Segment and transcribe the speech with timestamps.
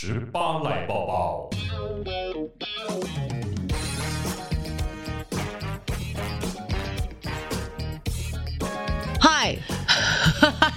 [0.00, 1.50] 十八来报报。
[9.20, 9.56] 嗨，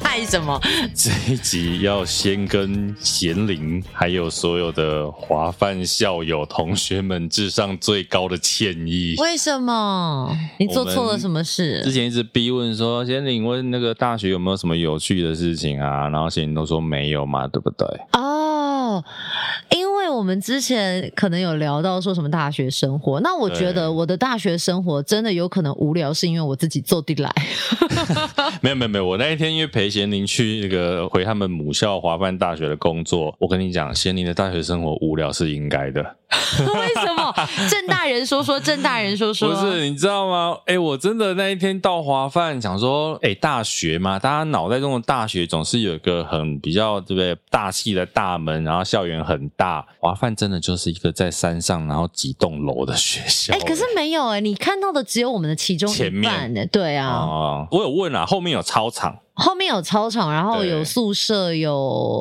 [0.02, 0.60] 嗨什么？
[0.96, 9.14] 这一集要先跟贤玲还有所有的华范校友同学们致上最高的歉意。
[9.20, 10.36] 为什么？
[10.58, 11.84] 你做错了什么事？
[11.84, 16.10] 之前一直逼问说，贤玲问那个大学有没有什么有趣的事情啊？
[16.10, 17.88] 然后贤玲都说没有嘛，对不对？
[18.14, 18.41] 哦，
[19.70, 27.32] 因为我们之前可能有聊到说什么大学生活，那我觉得我的大学生活真的有可能无聊，是因为我自己做地来。
[28.62, 36.02] 没有没有没有，我那一天因为陪贤宁去那个回他们母校华梵大学的工作，我跟你讲，贤宁的大学生活无聊是应该的。
[36.60, 37.31] 为什么？
[37.70, 39.50] 郑大人说说，郑大人说说。
[39.50, 40.58] 不是，你知道吗？
[40.66, 49.86] 哎，我真的那一天到华范，想说，哎，大学嘛，大家脑袋中的大学总是有一个很比较对不对大气的大门，然后校园很大。
[50.00, 53.54] 华范真的就是一个在山上，然后几栋楼的学校。
[53.54, 56.66] 哎，可是没有哎，你看到的只有我们的其中一半呢。
[56.72, 57.08] 对啊。
[57.10, 59.18] 哦，我有问啊，后面有操场。
[59.34, 61.74] 后面有操场，然后有宿舍，有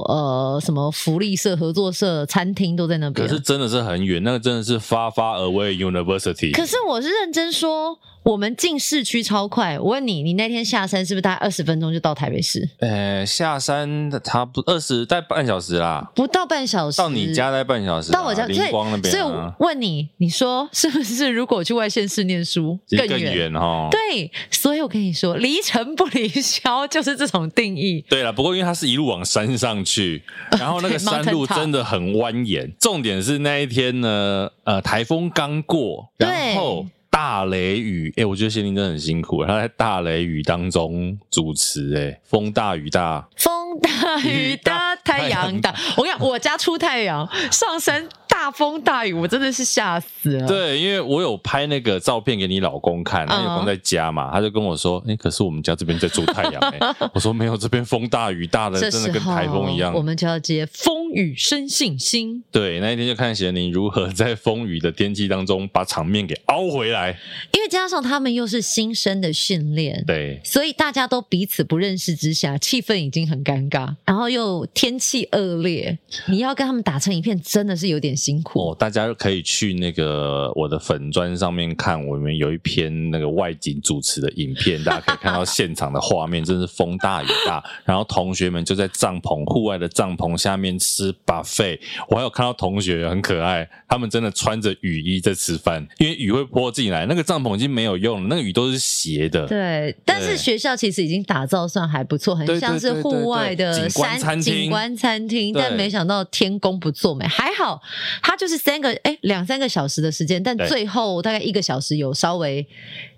[0.09, 3.27] 呃什么福利社、合作社、餐厅都在那边。
[3.27, 6.53] 可是真的是很远，那个真的是 far far away university。
[6.53, 7.99] 可是我是认真说。
[8.23, 12.69] 我们进市区超快，我问你，你那天下山是不是大概二十分钟就到台北市？
[12.79, 16.99] 呃，下山差不多二十，大概半小时啦，不到半小时。
[16.99, 19.11] 到你家大概半小时，到我家灵光那边。
[19.11, 21.31] 所以我问你，你说是不是？
[21.31, 23.89] 如果去外县市念书更远哈？
[23.91, 28.05] 对，所以我跟你说，离城不离乡就是这种定义。
[28.09, 30.23] 对了，不过因为它是一路往山上去，
[30.61, 32.71] 然后那个山路真的很蜿蜒。
[32.79, 36.87] 重点是那一天呢，呃，台风刚过，然后。
[37.11, 48.09] 大雷雨，哎，我觉得谢林真的很辛苦，他在大雷雨当中主持，哎，风大雨大，风大雨大，太阳大，我跟你讲，我家出太阳，上山。
[48.33, 50.47] 大风大雨，我真的是吓死了。
[50.47, 56.79] 对，因为我有拍那个照片给你老公看，他老公在家嘛，他就跟我说：“哎，可是我们家这边在出太阳。”哎，
[57.13, 59.93] 我说没有，这边风大雨大的，真的跟台风一样。
[59.93, 62.43] 我们就要接风雨生信心。
[62.53, 67.19] 对，那一天就看贤宁如何在风雨的天气当中把场面给凹回来。
[67.53, 75.99] 因为加上他们又是新生的训练，对，所以大家都彼此不认识之下，气氛已经很尴尬，然后又天气恶劣，
[76.29, 87.61] 你要跟他们打成一片，真的是有点辛辛苦哦，大家可以去那个我的粉砖上面看，我们有一篇那个外景主持的影片，大家可以看到现场的画面，真是风大雨大。
[87.85, 99.45] 然后同学们就在帐篷户外的帐篷下面吃 buffet，我还有看到同学很可爱，他们真的穿着雨衣在吃饭，因为雨会泼进来，那个帐篷已经没有用了，那个雨都是斜的。
[99.49, 107.81] 对，但是学校其实已经打造算还不错，很像是户外的山景观餐厅，但没想到天公不作美，还好。
[108.23, 112.67] 他就是三个哎，两三个小时的时间，但最后大概一个小时有稍微。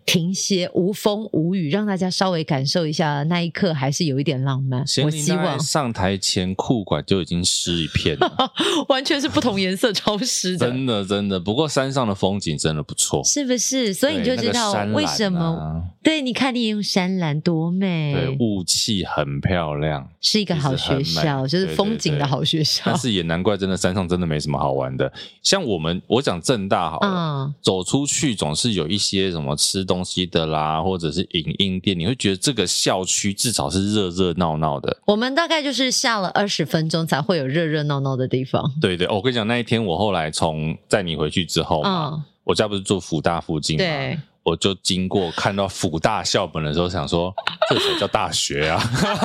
[0.04, 4.80] 停歇，无风无雨，让大家稍微感受一下那一刻，还是有一点浪漫。
[5.04, 8.52] 我希望上台前裤管就已经湿一片了，
[8.88, 10.66] 完全是不同颜色潮湿的。
[10.66, 13.92] 真的真的，不过山上的风景真的不错，是不是？
[13.92, 15.38] 所以你就知道为什么？
[15.40, 22.82] 对，那个啊、对，你看你用山蓝多美，对，雾气很漂亮，是一个好学校，就是风景的好学校。
[22.86, 25.12] 但是也难怪，真的山上真的没什么好玩的。
[25.42, 34.96] 像我们，我讲正大好了，嗯、走出去总是有一些什么吃东西的啦，或者是影音店，你会觉得这个校区至少是热热闹闹的。
[35.06, 38.72] 我们大概就是下了二十分钟才会有热热闹闹的地方。
[38.80, 47.32] 对对，我跟你讲，那一天我后来从载你回去之后嘛，嗯、我家不是住福大附近嘛，对我就经过看到辅大校本的时候，想说
[47.68, 48.80] 这才叫大学啊！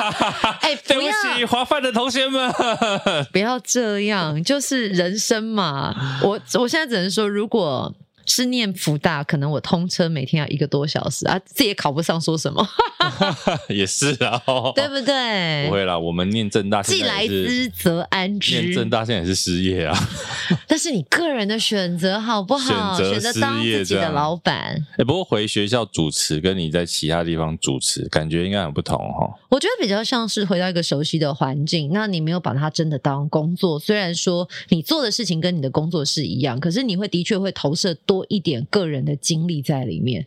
[0.62, 1.04] 哎，对不
[1.38, 2.54] 起，华梵的同学们，
[3.32, 5.96] 不要这样，就是人生嘛。
[6.22, 7.94] 我我现在只能说，如果。
[8.28, 12.68] 是念福大，可能我通车每天要一个多小时啊，这也考不上，说什么？
[13.70, 14.42] 也是啊，
[14.76, 15.66] 对不对？
[15.68, 18.62] 不会啦，我们念正大，既来之则安之。
[18.62, 19.98] 念正大现在也是失业啊，
[20.68, 22.98] 但是你个人的选择好不好？
[22.98, 24.56] 选择当自己的老板。
[24.92, 29.34] 哎、欸，不过回学校主持跟你在其他地方主持，感觉应该很不同哈。
[29.50, 33.80] 我觉得比较像是回到一个熟悉的环境，那你没有把它真的当工作。
[33.80, 40.26] 虽然说你做的事情跟你的工作是一样，可是你会的确会投射多一点个人的经历在里面，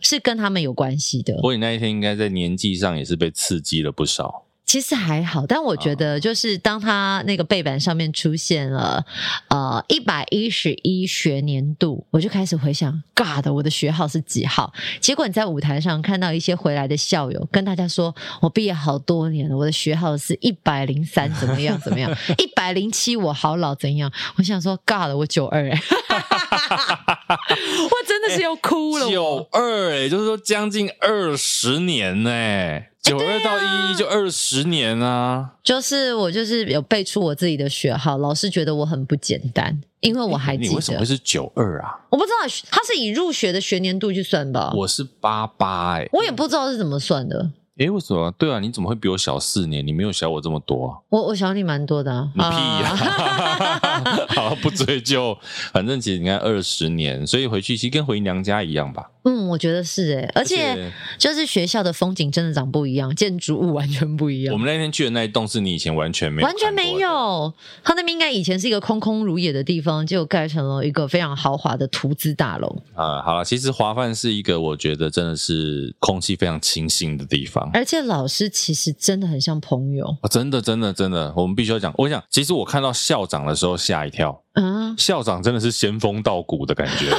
[0.00, 1.34] 是跟他们有关系的。
[1.36, 4.42] 不过你那一天应该在年纪上也是被刺激了不少。
[4.66, 9.06] 其实还好，但我觉得就是当他那个背板上面出现了
[9.46, 14.74] 呃一百一十一学年度，我就开始回想，God，我的学号是几号？
[15.00, 21.80] 结果你在舞台上看到一些回来的校友跟大家说，我毕业好多年了，我的学号是一百零三，怎么样？
[21.80, 22.12] 怎么样？
[22.36, 24.10] 一百零七，我好老，怎样？
[24.34, 25.80] 我想说，God，我九二，哎，
[27.90, 32.90] 我真的是要哭了，九二，哎，就是说将近二十年呢，哎。
[33.02, 35.52] 九二到一一就二十年啊！
[35.62, 40.68] 就是我就是有背出我自己的学号，老师觉得我很不简单，因为我还记得。
[40.70, 42.00] 你为什么会是九二啊？
[42.10, 42.38] 我不知道，
[42.68, 44.72] 他是以入学的学年度去算吧？
[44.74, 47.48] 我是八八哎，我也不知道是怎么算的。
[47.78, 48.30] 哎，为什么？
[48.38, 49.86] 对啊，你怎么会比我小四年？
[49.86, 50.96] 你没有小我这么多啊？
[51.10, 52.30] 我我小你蛮多的啊！
[52.34, 52.46] 你屁
[52.82, 54.26] 呀、啊！
[54.34, 55.36] 好，不追究。
[55.72, 59.10] 反正其实你看二十年，所以回去其实跟回娘家一样吧。
[59.28, 64.52] 嗯，我觉得是哎，而且就是学校的风景真的长不一样，建筑物完全不一样。
[64.52, 67.52] 我们那天去的那一栋是你以前完全没有，完全没有。
[67.82, 72.68] 它那边应该以前是一个空空如也的地方，就盖成了一个非常豪华的图资大楼。
[72.94, 81.92] 啊、嗯，好了，其实华范是一个我觉得真的是空气非常清新的地方，而且老师其实真的很像朋友啊、哦，真的真的真的，我们必须要讲。
[81.98, 84.40] 我想，其实我看到校长的时候吓一跳。
[84.56, 87.10] 嗯，校长真的是仙风道骨的感觉，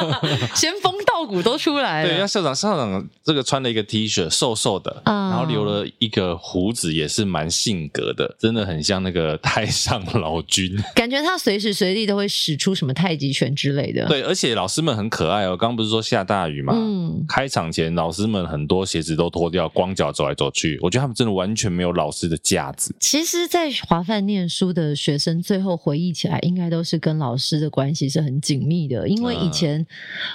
[0.54, 2.08] 仙风道骨都出来了。
[2.08, 10.78] 对，那校长校长这个穿了一个 T 恤，瘦瘦的，嗯，然后留了一个胡子，也是蛮性格的，真的很像那个太上老君。
[10.94, 14.04] 感觉他随时随地都会使出什么太极拳之类的。
[14.06, 15.56] 对，而且老师们很可爱哦。
[15.56, 16.74] 刚刚不是说下大雨嘛？
[16.76, 20.78] 嗯，开场前老师们很多鞋子都脱掉，光脚走来走去。
[20.82, 22.94] 我觉得他们真的完全没有老师的架子。
[23.00, 26.81] 其实，在华梵念书的学生，最后回忆起来，应该都。
[26.82, 29.84] 是跟老师的关系是很紧密的，因为以前，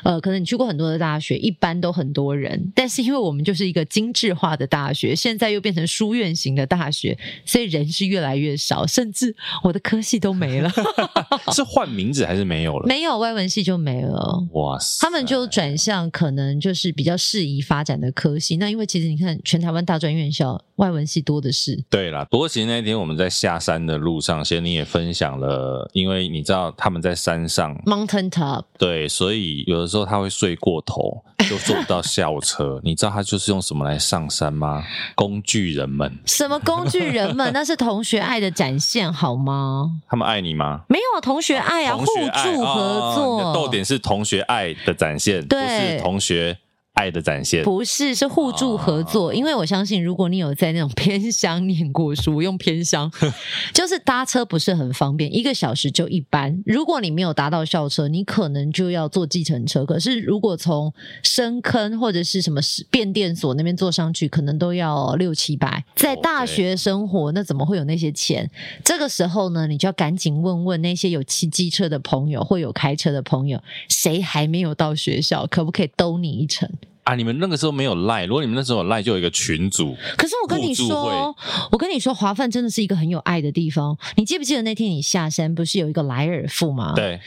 [0.03, 10.71] 呃，可能你去过很多的大学，一般都很多人，但是因为我们就是一个精致化的大学，现在又变成书院型的大学，所以人是越来越少，甚至我的科系都没了。
[11.53, 12.87] 是换名字还是没有了？
[12.87, 14.47] 没有，外文系就没了。
[14.53, 15.05] 哇塞！
[15.05, 18.57] 他们就转向可能就是比较适宜发展的科系。
[18.57, 21.83] 那因为其实你看，全台湾大专院校外文系多的是。
[21.89, 26.36] 对啦，不过其实那天我们在下山的路上，先你也分享了，因为你。
[26.37, 32.79] 你知道他们在山上，Mountain Top，对，所以有的时候他会睡过头，就坐不到校车。
[32.85, 34.83] 你知道他就是用什么来上山吗？
[35.15, 36.15] 工具人们。
[36.25, 37.49] 什么工具人们？
[37.53, 39.89] 那是同学爱的展现，好吗？
[40.07, 40.81] 他们爱你吗？
[40.87, 43.41] 没有啊，同学爱啊，互助合作。
[43.41, 46.59] 哦、逗点是同学爱的展现，不是同学。
[46.97, 53.11] 爱的展现不是，是互助合作，因为我相信，如果你有在那种偏乡念过书，用偏乡，
[53.71, 56.61] 就是搭车不是很方便，一个小时就一班。
[56.65, 59.85] 如果你没有搭到校车，你可能就要坐计程车。
[59.85, 60.91] 可是如果从
[61.21, 62.59] 深坑或者是什么
[62.89, 65.85] 变电所那边坐上去，可能都要六七百。
[65.95, 68.49] 在大学生活，那怎么会有那些钱？
[68.83, 76.67] 这个时候呢，你就要赶紧问问那些有骑机车的朋友或有开车的朋友，谁还没有到学校，可不可以兜你一程？
[77.07, 77.15] 啊！
[77.15, 79.95] 你们那个时候没有赖，如果你们那时候有赖，就有一个群组。
[80.17, 81.33] 可是我跟你说，
[81.71, 83.97] 我跟你说，华范真的是一个很有爱的地方。
[84.17, 86.93] 你记不记得那天你下山不是有一个莱尔富吗？
[86.97, 87.17] 对，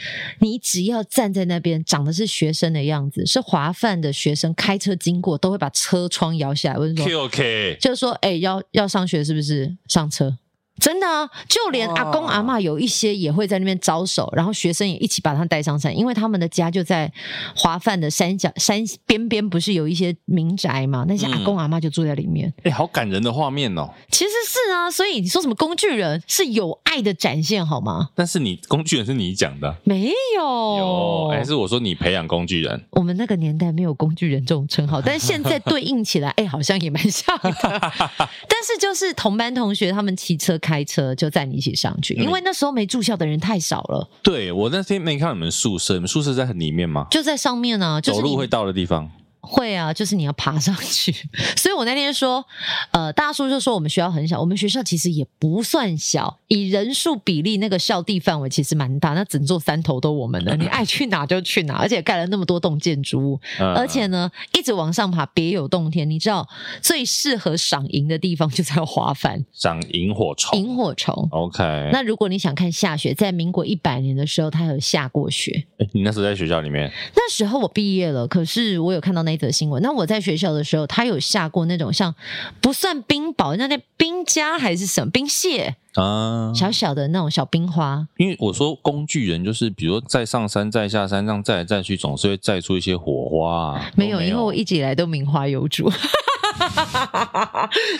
[0.40, 9.74] 你只要站在那边，长得是学生的样子，是华范的学生，开车经过都会把车窗摇下来，问说：“OK，就是说，哎、欸，要要上学是不是？
[9.88, 10.36] 上车。”
[10.78, 17.12] 真的啊，就连阿公阿嬷有一些也会在那边招手，然后学生也一起把他带上山，因为他们的家就在
[17.54, 21.04] 华范的山脚山边边，不是有一些民宅嘛？
[21.06, 22.48] 那些阿公阿嬷就住在里面。
[22.60, 23.90] 哎、嗯欸，好感人的画面哦！
[24.10, 28.08] 其实是啊，所以你说什么工具人是有爱的展现，好吗？
[28.14, 32.82] 但是你工具人是你讲的，没有有，还是我说你培养工具人？
[32.92, 37.50] 我们那个年代没有工具人这种称号， 但是现在对应起来，哎、欸，好像也蛮像的。
[38.48, 40.69] 但是就是同班同学，他们骑车开。
[40.70, 44.08] 开车就载你一起上去，因为那时候没住校的人太少了。
[44.22, 47.08] 对，我那天没看到你们宿舍，你们宿舍在很里面吗？
[47.10, 49.10] 就在上面啊，就是、走路会到的地方。
[49.40, 51.12] 会啊，就是你要爬上去，
[51.56, 52.44] 所以我那天说，
[52.90, 66.08] 呃，大叔就说我们学校很小，我们学校其实也不算小，以人数比例，那个校地范围其实蛮大，那整座山头都我们的， 你爱去哪就去哪，而且盖了那么多栋建筑物，而且呢，一直往上爬，别有洞天。
[66.08, 66.46] 你知道
[66.82, 71.28] 最适合赏萤的地方就在华梵，赏萤火虫，萤火虫。
[71.30, 75.64] OK，那如果你想看下雪，在民国一百年的时候，它有下过雪。
[75.78, 76.92] 诶，你那时候在学校里面？
[77.16, 79.29] 那时候我毕业了，可是我有看到那。
[79.30, 79.80] 那则新闻。
[79.80, 82.12] 那我在学校的时候，他有下过那种像
[82.60, 88.08] 不算冰雹，那那冰加还是什么冰屑啊，小小的那种小冰花。
[88.16, 93.90] 因为我说工具人就是，比如说再上山再下山，这样载来载去，总是会载出一些火花啊。
[93.94, 95.88] 没有，没有，因为我一直以来都名花有主。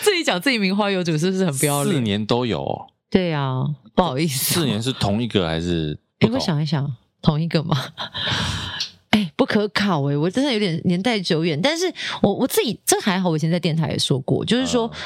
[0.03, 1.95] 自己讲自己名花有主，是不是很不要脸？
[1.95, 2.87] 四年都有、哦。
[3.09, 4.55] 对啊，不好意思。
[4.55, 5.97] 四年是同一个还是？
[6.19, 7.77] 哎，我想一想，同一个吗？
[9.11, 11.61] 哎，不可考哎，我真的有点年代久远。
[11.61, 14.99] 但是我我自己这还好，我以前在电台也说过，就是说，嗯、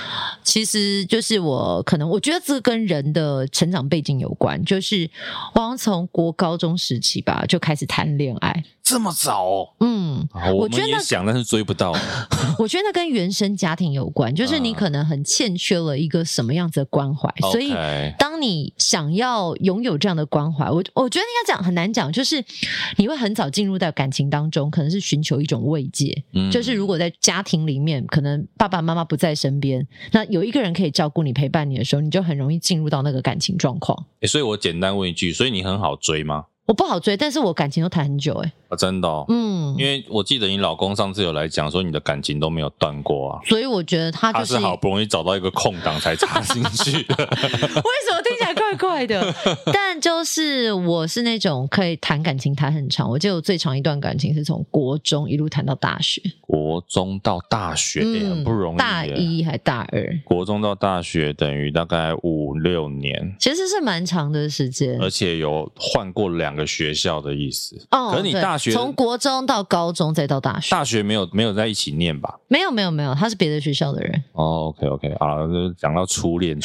[0.43, 5.09] 其实就是我可能我觉得这跟人的成长背景有关，就是
[5.55, 8.65] 我好像从国高中时期吧就开始谈恋爱。
[8.83, 9.69] 这么早、哦？
[9.81, 11.97] 嗯，我觉得也想，但是追不到。
[12.59, 17.73] 我觉得那跟原生家庭有关，就是你可能很欠缺了一个什么样子的关怀，嗯、所以
[18.19, 22.45] 当你想要拥有这样的关怀，我我觉得应该讲很难讲，就是
[22.99, 26.23] 你会很早进入到感情当中，可能是寻求一种慰藉。
[26.35, 34.05] 嗯，就是如果在家庭里面，可能爸爸妈妈不在身边，那有一个人可以照顾你、陪伴你的时候，你就很容易进入到那个感情状况。
[34.21, 36.45] 欸，所以我简单问一句，所以你很好追吗？
[36.67, 49.35] 我不好追，但是我感情都谈很久，欸，哎，啊，真的，哦，嗯，因为我记得你老公上次有来讲说你的感情都没有断过啊，所以我觉得他就是好不容易找到一个空档才插进去的， 为什么听起来怪怪的？
[49.73, 66.55] 但就是我是那种可以谈感情谈很长，我记得我最长一段感情是从国中一路谈到大学，国中到大学，嗯，也很不容易，大一还大二，国中到大学等于大概五六年，其实是蛮长的时间，而且有换过两。
[66.55, 72.39] 个学校的意思哦，可是你大学从国中到高中再到大学，大学没有没有在一起念吧？
[72.47, 74.23] 没有没有没有，他是别的学校的人。
[74.35, 75.39] 哦，OK OK 啊，
[75.77, 76.57] 讲到初恋，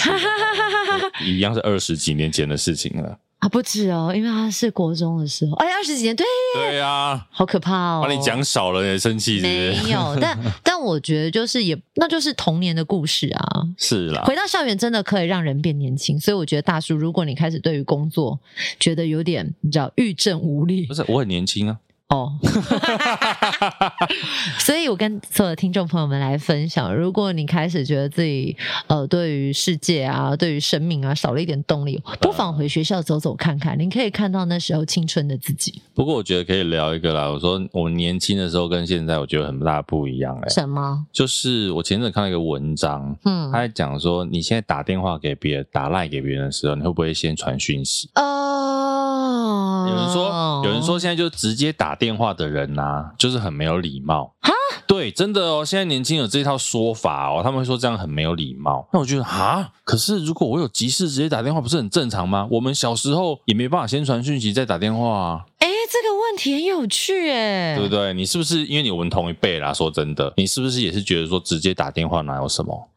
[1.25, 3.19] 一样是二十几年前的事情了。
[3.39, 6.25] 啊，不止哦，因为他是国中的时候，哎，二十几年，对，
[6.55, 8.01] 对呀、啊，好可怕哦！
[8.05, 9.39] 把你讲少了，也生气？
[9.39, 13.63] 没有， 但但我觉得就是也，那就是童年的故事啊。
[13.77, 18.37] 是啦，回到校园真的可以让人变年轻，所以我觉得大叔，如果你开始对于工作
[18.77, 21.77] 觉得有点你知道欲症无力，不是，我很年轻啊。
[22.09, 22.33] 哦，
[24.57, 35.83] 所以我跟所有的听众朋友们来分享，如果你开始觉得自己呃对于世界啊、对于生命啊少了一点动力，不妨回学校走走看看，你可以看到那时候青春的自己。
[35.93, 40.49] 不过我觉得可以聊一个啦，我说我年轻的时候跟现在，我觉得很大不一样哎、欸。
[40.49, 41.05] 什么？
[41.13, 48.09] 就是我前阵看到一个文章，嗯，他在讲说，你现在打电话给别人、打赖给别人的时候，你会不会先传讯息？
[48.15, 48.88] 哦，
[49.87, 51.99] 有人说，有人说现在就直接打。
[51.99, 54.33] 电话的人呐、啊，就是很没有礼貌。
[54.39, 54.53] 哈，
[54.87, 55.65] 对，真的哦。
[55.65, 58.87] 现在年轻人有这套说法哦，他们会说这样很没有礼貌。
[58.93, 62.47] 那我觉得哈，可是如果我有急事直接打电话，不是很正常吗？
[62.51, 65.41] 我们小时候也没办法先传讯息再打电话啊。
[65.57, 68.13] 哎，这个问题很有趣哎，对不对？
[68.13, 69.73] 你是不是因为你我们同一辈啦？
[69.73, 72.87] 说真的，你是不是也是觉得说直接打电话哪有什么？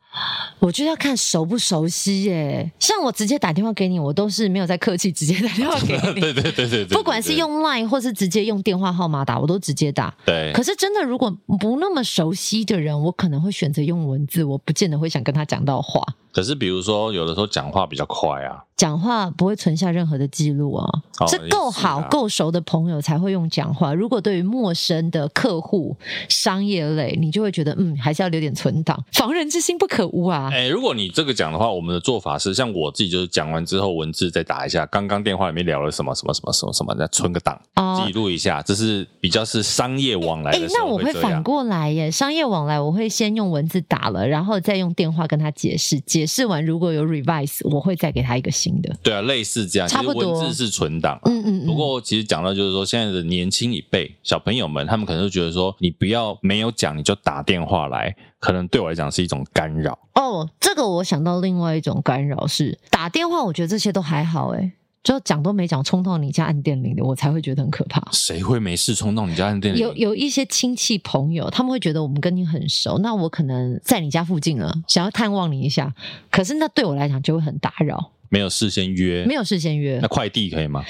[0.59, 6.21] 我觉得要看熟不熟悉耶，像我直接打电话给你，我都是没有在客气，直接打电话给你。
[6.21, 10.15] 对对对对对，不管是用 Line 或是直接用电话号码打，我都直接打。
[10.25, 10.53] 对。
[10.53, 16.03] 可是真的，如果不那么熟悉的人，我可能会选择用文字，我不见得会想跟他讲到话。
[16.33, 18.65] 可是比如说，有的时候讲话比较快啊。
[18.75, 20.91] 讲话不会存下任何的记录啊，
[21.29, 23.95] 是够好够熟的朋友才会用讲话。
[23.95, 25.97] 如果对于陌生的客户、
[26.29, 30.51] 商业类，你就会觉得嗯，还是要留点存档，防人之心不可无啊。
[30.53, 37.61] 哎，如果你这个讲的话，我们的做法是，像我自己就是讲完之后，文字再打一下，刚刚电话里面聊了什么什么什么什么什么，再存个档，
[38.05, 40.59] 记录一下，这是比较是商业往来的。
[40.59, 48.95] 哎，那我会反过来耶，商业往来我会先用文字打了，然后再用电话跟他解释，解释完如果有 revise，我会再给他一个新的。
[49.03, 51.19] 对啊，类似这样，差不多文字是存档。
[51.25, 51.67] 嗯嗯，嗯。
[51.67, 59.99] 不过其实讲到就是说，现在的年轻一辈小朋友们，他们可能就觉得说，你不要没有讲你就打电话来，可能对我来讲是一种干扰。
[60.15, 68.03] 哦，这个我想到另外一种干扰是打电话，我觉得这些都还好，诶就讲都没讲，冲到你家按电铃的，我才会觉得很可怕。
[68.13, 69.83] 谁会没事冲到你家按电铃？
[69.83, 75.93] 有有一些亲戚朋友，他们会觉得我们跟你很熟，那我可能在你家附近了，想要探望你一下，
[76.31, 78.13] 可是那对我来讲就会很打扰。
[78.29, 80.83] 没有事先约，没有事先约，那快递可以吗？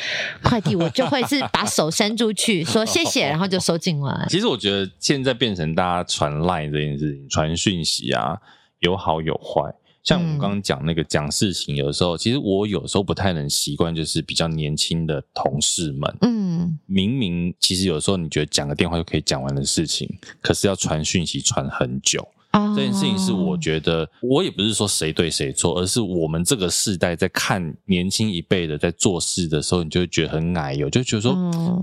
[0.44, 4.26] 快递我就会是把手伸出去 说谢谢， 然后就收进来。
[4.28, 8.38] 其实我觉得现在变成大家传 line 这件事情，传讯息啊，
[8.78, 9.74] 有好有坏。
[10.02, 20.08] 像我们刚刚讲那个讲事情，有的时候、嗯、其实我有时候不太能习惯，就是比较年轻的同事们，嗯，明明其实有时候你觉得讲个电话就可以讲完的事情，
[20.40, 22.26] 可是要传讯息传很久。
[22.74, 31.34] 这件事情是我觉得，我也不是说谁对谁错，而是我们这个世代在看年轻一辈的在做事的时候，你就会觉得很矮油，就觉得说，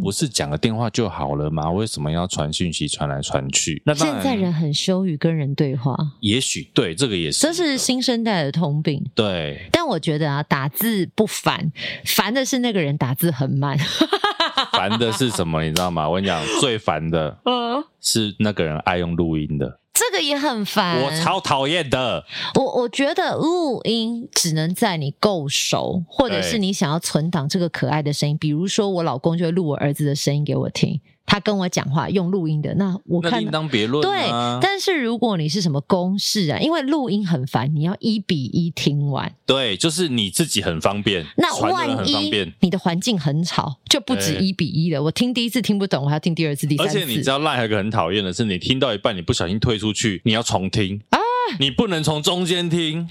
[0.02, 1.70] 不是讲个电话就好了吗？
[1.72, 3.82] 为什么要传讯息传来传去？
[3.86, 9.04] 那现在人很羞于跟人对话，也许对这个也是，这是新生代的通病。
[9.16, 11.72] 对，但我觉得啊，打字不烦，
[12.06, 13.78] 烦的是那个人打字很慢。
[14.74, 15.64] 烦的是什么？
[15.64, 16.08] 你知道吗？
[16.08, 19.80] 我跟你讲，最烦的， 嗯，是那个人爱用录音的。
[20.00, 22.24] 这个也很烦，我超讨厌的。
[22.56, 28.38] 我我觉得录音只能在你够熟，或者是你想要存档这个可爱的声音。
[28.38, 31.02] 比如说，我老公就会录我儿子的声音给我听。
[31.30, 34.02] 他跟我讲话用录音的，那我看当别论。
[34.02, 34.28] 对，
[34.60, 39.32] 但是如果你是什么公式啊，因为录音很烦，你要一比一听完。
[39.46, 42.32] 对，就是你自己很方便，那万一
[42.62, 45.04] 你的环境很吵，就不止一比一了。
[45.04, 46.98] 我听第一次听不懂，我还要听第二次、第三次。
[46.98, 51.20] 而且你知道赖还有个很讨厌的是，你听到一半，你不小心退出去，你要重听啊。
[51.60, 53.08] 你不能从中间听，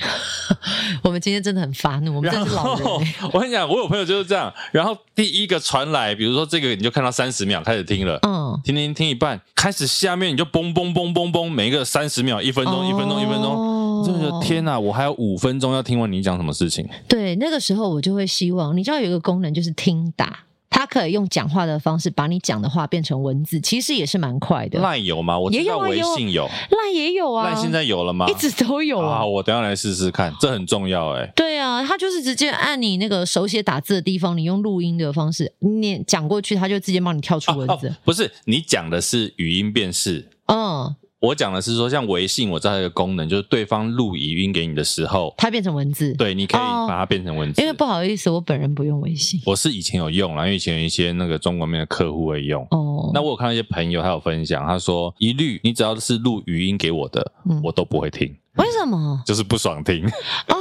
[1.02, 2.16] 我们今天真的很发怒。
[2.16, 3.14] 我们真是老人、欸。
[3.32, 4.52] 我跟你讲，我有朋友就是这样。
[4.73, 14.78] 然后第一个传来，比如说这个，你就看到三十秒开始听了，嗯，听听听一半，开始下面你就嘣嘣嘣嘣嘣，每一个三十秒、一分钟、哦、一分钟、一分钟，真的天哪！
[14.78, 16.88] 我还有五分钟要听完你讲什么事情。
[17.08, 20.44] 对，那个时候我就会希望，你知道有一个功能就是听打。
[20.70, 24.78] 他可以用讲话的方式把你讲的话变成文字，其实也是蛮快的。
[24.80, 25.38] 赖有吗？
[25.38, 27.50] 我知道微信有，赖也有啊。
[27.50, 28.26] 赖现在有了吗？
[28.28, 29.18] 一直都有啊。
[29.18, 31.32] 好，我等下来试试看，这很重要哎、欸。
[31.34, 37.94] 对啊，他就是直接按你那个手写打字的地方，你用录音的方式念讲过去，他就直接帮你跳出文字。
[38.04, 40.30] 不是，你讲的是语音辨识。
[40.46, 40.94] 嗯。
[41.20, 46.14] 我讲的是说，像微信，我知道一个功能，就是对方录语音给你的时候，它变成文字。
[46.14, 47.60] 对，你可以把它变成文字。
[47.60, 49.40] 哦、因为不好意思，我本人不用微信。
[49.44, 52.62] 我是以前有用啦，因为以前有一些那个中国面的客户会用。
[52.70, 53.10] 哦。
[53.12, 58.32] 那我有看到一些朋友，他有分享，他说一律你只要是录语音给我的，嗯、我都不会听。
[58.56, 59.20] 为什么？
[59.26, 60.06] 就是不爽听。
[60.48, 60.54] 哦。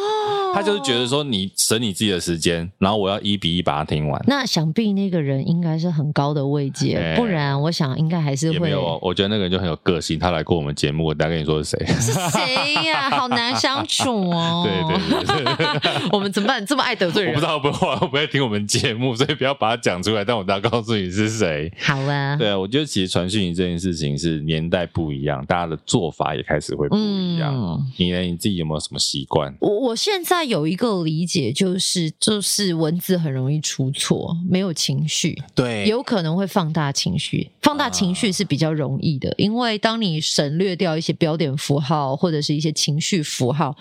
[0.57, 4.19] 他就是觉得说，你省你自己的时间，然后我要一比一把它听完。
[4.25, 8.57] 那想必那个人应该是很高的位阶，欸、不然我想应该还是会。
[8.57, 10.17] 没有，我觉得那个人就很有个性。
[10.17, 11.85] 他来过我们节目，我大概跟你说是谁？
[11.85, 13.07] 是谁呀？
[13.15, 14.65] 好难相处哦。
[14.65, 16.65] 对 对对，对 我们怎么办？
[16.65, 17.33] 这么爱得罪人？
[17.33, 20.25] 我不知道会不会不会听我们节目，所以不要把它讲出来。
[20.25, 21.71] 但我大概告诉你是谁。
[21.79, 22.35] 好啊。
[22.35, 27.53] 对啊，我觉得其实传讯息这件事情是年代不一样，大家的做法也开始会不一样。
[27.53, 28.21] 嗯、你呢？
[28.21, 29.55] 你自己有没有什么习惯？
[29.59, 31.27] 我我现在有一个理。
[31.27, 43.75] 解就是就是文字很容易出错，没有情绪，对，有可能会放大情绪，放大情绪是比较容易的，因为当你省略掉一些标点符号或者是一些情绪符号，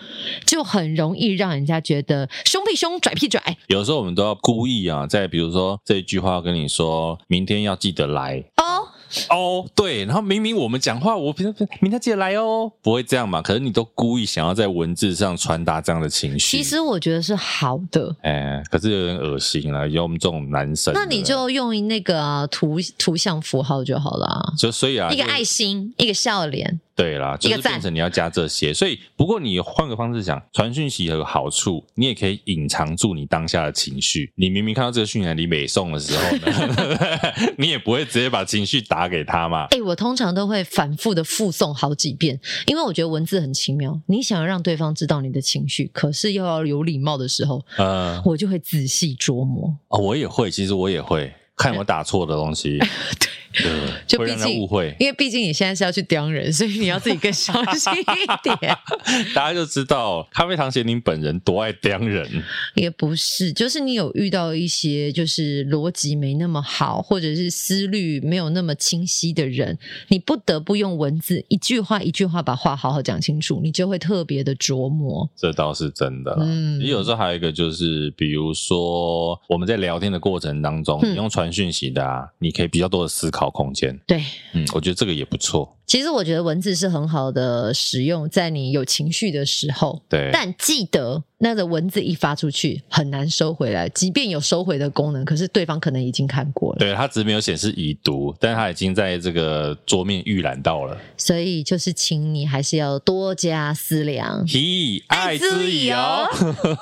[0.45, 3.41] 就很容易让人家觉得凶屁凶，拽屁拽。
[3.69, 8.89] 有时候我们都要故意啊，在比如说这一句话要跟你说，明天要记得来哦。
[9.31, 13.41] 哦，对，然后明明我们讲话，我平常明天记得来哦，不会这样嘛？
[13.41, 16.57] 可是你都故意想要在文字上传达这样的情绪。
[16.57, 20.93] 其实我觉得是好的，哎，可是有点恶心了，有我们这种男生。
[20.95, 26.81] 那你就用那个、啊、图图像符号就好了，就所以啊，一个爱心，一个笑脸。
[26.97, 34.33] 对啦，就是变成你要加这些，所以不过你换个方式讲，传讯息有个好处，你也可以隐藏住你当下的情绪。
[34.35, 36.47] 你明明看到这个讯息你没送的时候呢，
[37.59, 39.65] 你也不会直接把情绪打给他嘛。
[39.65, 44.01] 哎、欸，我通常都会反复的复送好几遍，因为我觉得文字很奇妙。
[44.07, 49.77] 你想要让对方知道你的情绪，可是又要有礼貌的时候，嗯，我就会仔细琢磨。
[49.89, 52.79] 哦，我也会，其实我也会看有没有打错的东西。
[53.21, 53.29] 对。
[53.63, 53.73] 对，
[54.07, 58.77] 就毕竟误会，因为毕竟你现在是要去刁人，所以你要自己更小心一点。
[59.35, 62.29] 大家就知道咖啡糖贤宁本人多爱刁人，
[62.75, 75.29] 也不是，就是你有遇到一些就是逻辑没那么好，或者是思虑没有那么清晰的人，你不得不用文字一句话一句话把话好好讲清楚，你就会特别的琢磨。
[75.37, 76.37] 这倒是真的。
[76.41, 83.46] 嗯，你有时候还有一个就是，比如说我们在聊天的过程当中，嗯、你用传讯息的啊，你可以比较多的思考。
[83.51, 85.76] 空间对，嗯，我觉得这个也不错。
[85.87, 90.03] 其实我觉得文字是很好的使用，在你有情绪的时候。
[90.09, 96.79] 对，但记得那个文字一发出去很难收回来，即便有收回的功能，可是对方可能已经看过了。
[96.81, 100.99] 对，他只是没有显示已读，但是他已经在这个桌面预览到了。
[101.17, 104.45] 所以就是，请你还是要多加思量。
[104.49, 106.27] 嘿，爱之以哦。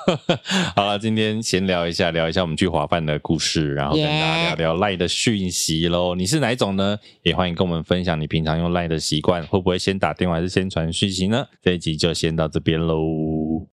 [0.75, 6.15] 好了，今天闲聊一下，聊一下我们去华饭的故事，然后跟大家聊聊赖的讯息喽。
[6.15, 6.97] 你是哪一种呢？
[7.21, 8.94] 也欢迎跟我们分享你平常用赖的。
[8.95, 11.45] 的习惯会不会先打电话还是先传讯息呢？
[11.61, 13.67] 这一集就先到这边喽。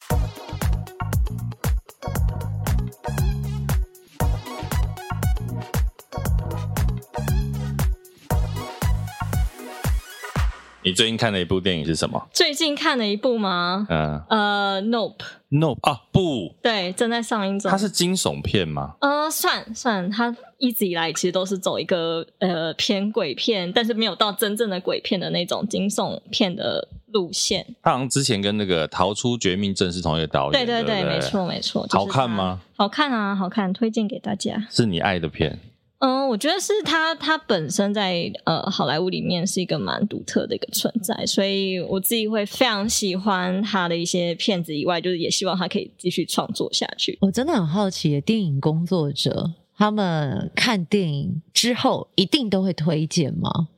[10.83, 12.27] 你最近看的一部电影是什么？
[12.33, 13.87] 最近看的一部吗？
[13.91, 17.71] 嗯，呃，Nope，Nope 啊，不，对，正在上映中。
[17.71, 18.95] 它是惊悚片吗？
[19.01, 27.67] 呃，算算，它一直以来其实都是走一个呃偏鬼片，但是没有到真正的鬼片的那种惊悚片的路线。
[27.83, 31.87] 它好像之前跟那个《逃出绝命镇》是同一个导演，对对对，对对没错没错。
[31.89, 32.59] 就是、好看吗？
[32.77, 34.67] 好看啊，好看，推荐给大家。
[34.71, 35.59] 是你爱的片。
[36.01, 47.19] 嗯，我觉得是他，他本身在呃好莱坞里面是一个蛮独特的一个存在，所以我自己会非常喜欢他的一些片子以外，就是也希望他可以继续创作下去。
[47.21, 53.69] 我真的很好奇，电影工作者他们看电影之后一定都会推荐吗？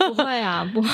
[0.08, 0.88] 不会啊，不会，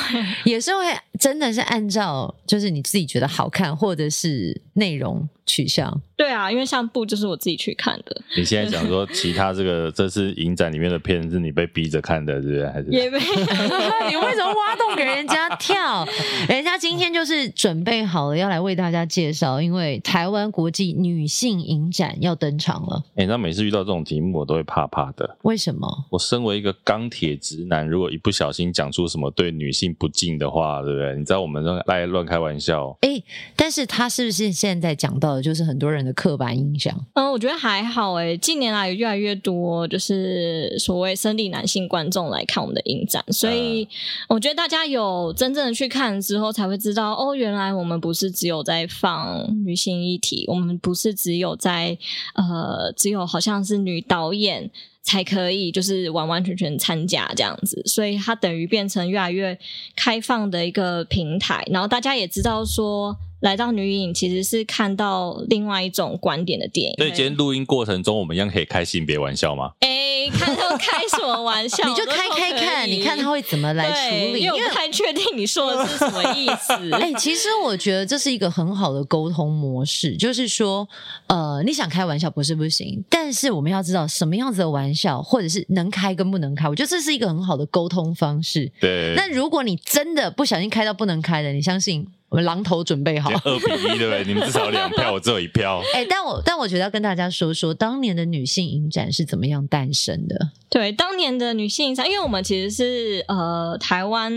[0.44, 0.84] 也是会
[1.18, 5.28] 真的是按照就是你自己觉得好看，或者是内容。
[5.48, 8.20] 取向对啊，因为像布就是我自己去看的。
[8.36, 12.66] 你现在讲说其他这个 这次影展里面的片是你被逼着看的，是不是？
[12.70, 14.08] 还是也没有？
[14.10, 16.04] 你为什么挖洞给人家跳？
[16.48, 23.04] 人家今天就是准备好了要来为大家介绍，因为台湾国际女性影展要登场了。
[23.10, 25.36] 哎、欸，那每次遇到这种题目，我都会怕怕的。
[25.42, 26.06] 为什么？
[26.10, 31.14] 我身为一个钢铁直男，如果一不小心讲出什么对女性不敬的话，对不对？
[31.16, 32.96] 你知道我们乱来乱开玩笑。
[33.02, 35.42] 哎、欸，但是他是不是现在讲到的？
[35.42, 36.98] 就是很多人的刻板印象。
[37.14, 38.36] 嗯，我觉得还好诶。
[38.38, 43.86] 近年来越来越多就是所谓生理男性观众来看我们的影展，所以
[44.28, 51.98] 我觉得大家有真正的去看之后，才会知道哦，原来我们不是只有在放女性议题，我们不是只有在
[52.34, 54.70] 呃，只有好像是女导演
[55.06, 59.58] 才可以就是完完全全参加这样子，所以它等于变成越来越
[59.96, 63.16] 开放的一个平台，然后大家也知道说。
[63.46, 66.96] 来到女影其实是看到另外一种观点的电影。
[66.98, 69.70] 所以今天录音过程中，我们一样可以开性别玩笑吗？
[69.78, 71.86] 哎、欸，看他开什么玩笑？
[71.88, 74.40] 你就开开看，你看他会怎么来处理？
[74.40, 76.72] 因为我不太确定你说的是什么意思。
[76.90, 80.88] 哎、欸，其实我觉得这是一个很好的沟通模式，就是说，
[81.28, 86.68] 呃，你想开玩笑不是不行，但是我们要知道什么样子的玩笑，或者是能开跟不能开。
[86.68, 88.72] 我觉得这是一个很好的沟通方式。
[88.80, 89.14] 对。
[89.16, 92.08] 那如果你真的不小心开到不能开的，你相信？
[92.36, 94.22] 我们榔头准备好， 二比一，对不对？
[94.26, 95.80] 你们至少两票，我只有一票。
[95.94, 100.50] 哎、欸，但我但我觉得要跟大家说说，当年的女性影展是怎么样诞生的？
[100.68, 104.30] 对，当年的女性影展，因为我们其实是呃台湾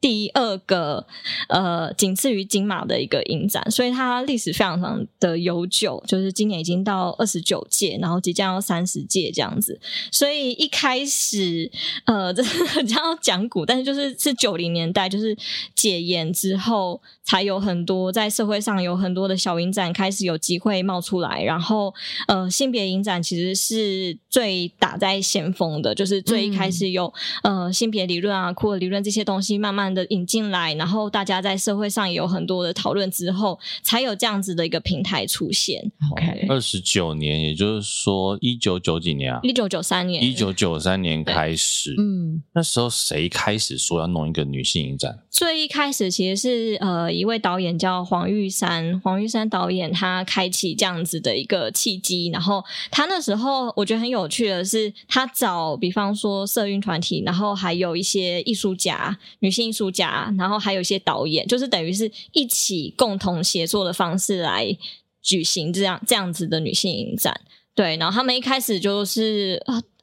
[0.00, 1.04] 第二个
[1.48, 9.80] 呃仅次于金马的一个影展，所以它历史非常非常的悠久，就是今年已经到二十九届，然后即将要三十届这样子。
[10.12, 11.68] 所以一开始
[12.04, 15.36] 呃，这是很像要讲古，但是就是是九零年代，就是
[15.74, 17.02] 解严之后。
[17.40, 21.94] 还有很多在社会上有很多的小影展开始有机会冒出来，然后
[22.28, 27.10] 呃性别影展其实是最打在先锋的，就是最一开始有、
[27.42, 35.80] 嗯、呃性别理论啊、酷儿理论这些东西慢慢的引进来，然后大家在社会上也有很多的讨论之后，才有这样子的一个平台出现。
[36.12, 45.18] OK，二十九年，也就是说一九九几年啊，一九九三年，一九九三年开始，嗯，那时候谁开始说要弄一个女性影展？
[45.30, 47.10] 最一开始其实是呃。
[47.20, 64.76] 一位导演叫黄玉山，黄玉山导演他开启这样子的一个契机，然后他那时候我觉得很有趣的是，他找比方说社运团体，然后还有一些艺术家、女性艺术家，然后还有一些导演，就是等于是一起共同协作的方式来
[65.22, 67.38] 举行这样这样子的女性影展。
[67.74, 69.62] 对，然后他们一开始就是。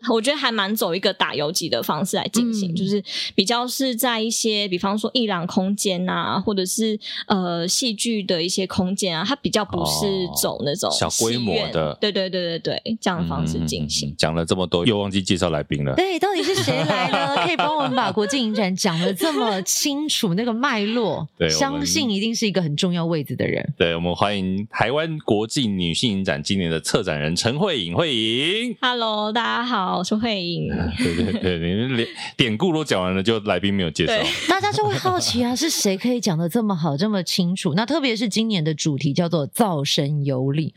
[0.09, 3.03] 我觉得还蛮走一个打游击的方式来进行，嗯，就是
[3.35, 10.05] 比较是在一些，比方说艺廊空间啊，或者是呃戏剧的一些空间啊，它比较不是
[10.41, 14.13] 走那种，哦，小规模的，对对对对对，这样的方式进行。
[14.17, 15.95] 讲，嗯，了这么多，又忘记介绍来宾了。
[15.95, 17.35] 对，到底是谁来呢？
[17.45, 23.73] 可以帮我们把国际影展讲的这么清楚，那个脉络， 对，相信一定是一个很重要位置的人。
[23.77, 28.75] 对，我们欢迎台湾国际女性影展今年的策展人陈慧颖，慧颖。
[28.79, 29.86] Hello，大家好。
[29.95, 34.13] 我是慧颖，对对对，你连 典故都讲完了，就来宾没有介绍，
[34.49, 37.73] 大家就会好奇啊，是谁可以讲的这么好，这么清楚？
[37.75, 40.73] 那特别是今年的主题叫做“造声游历”，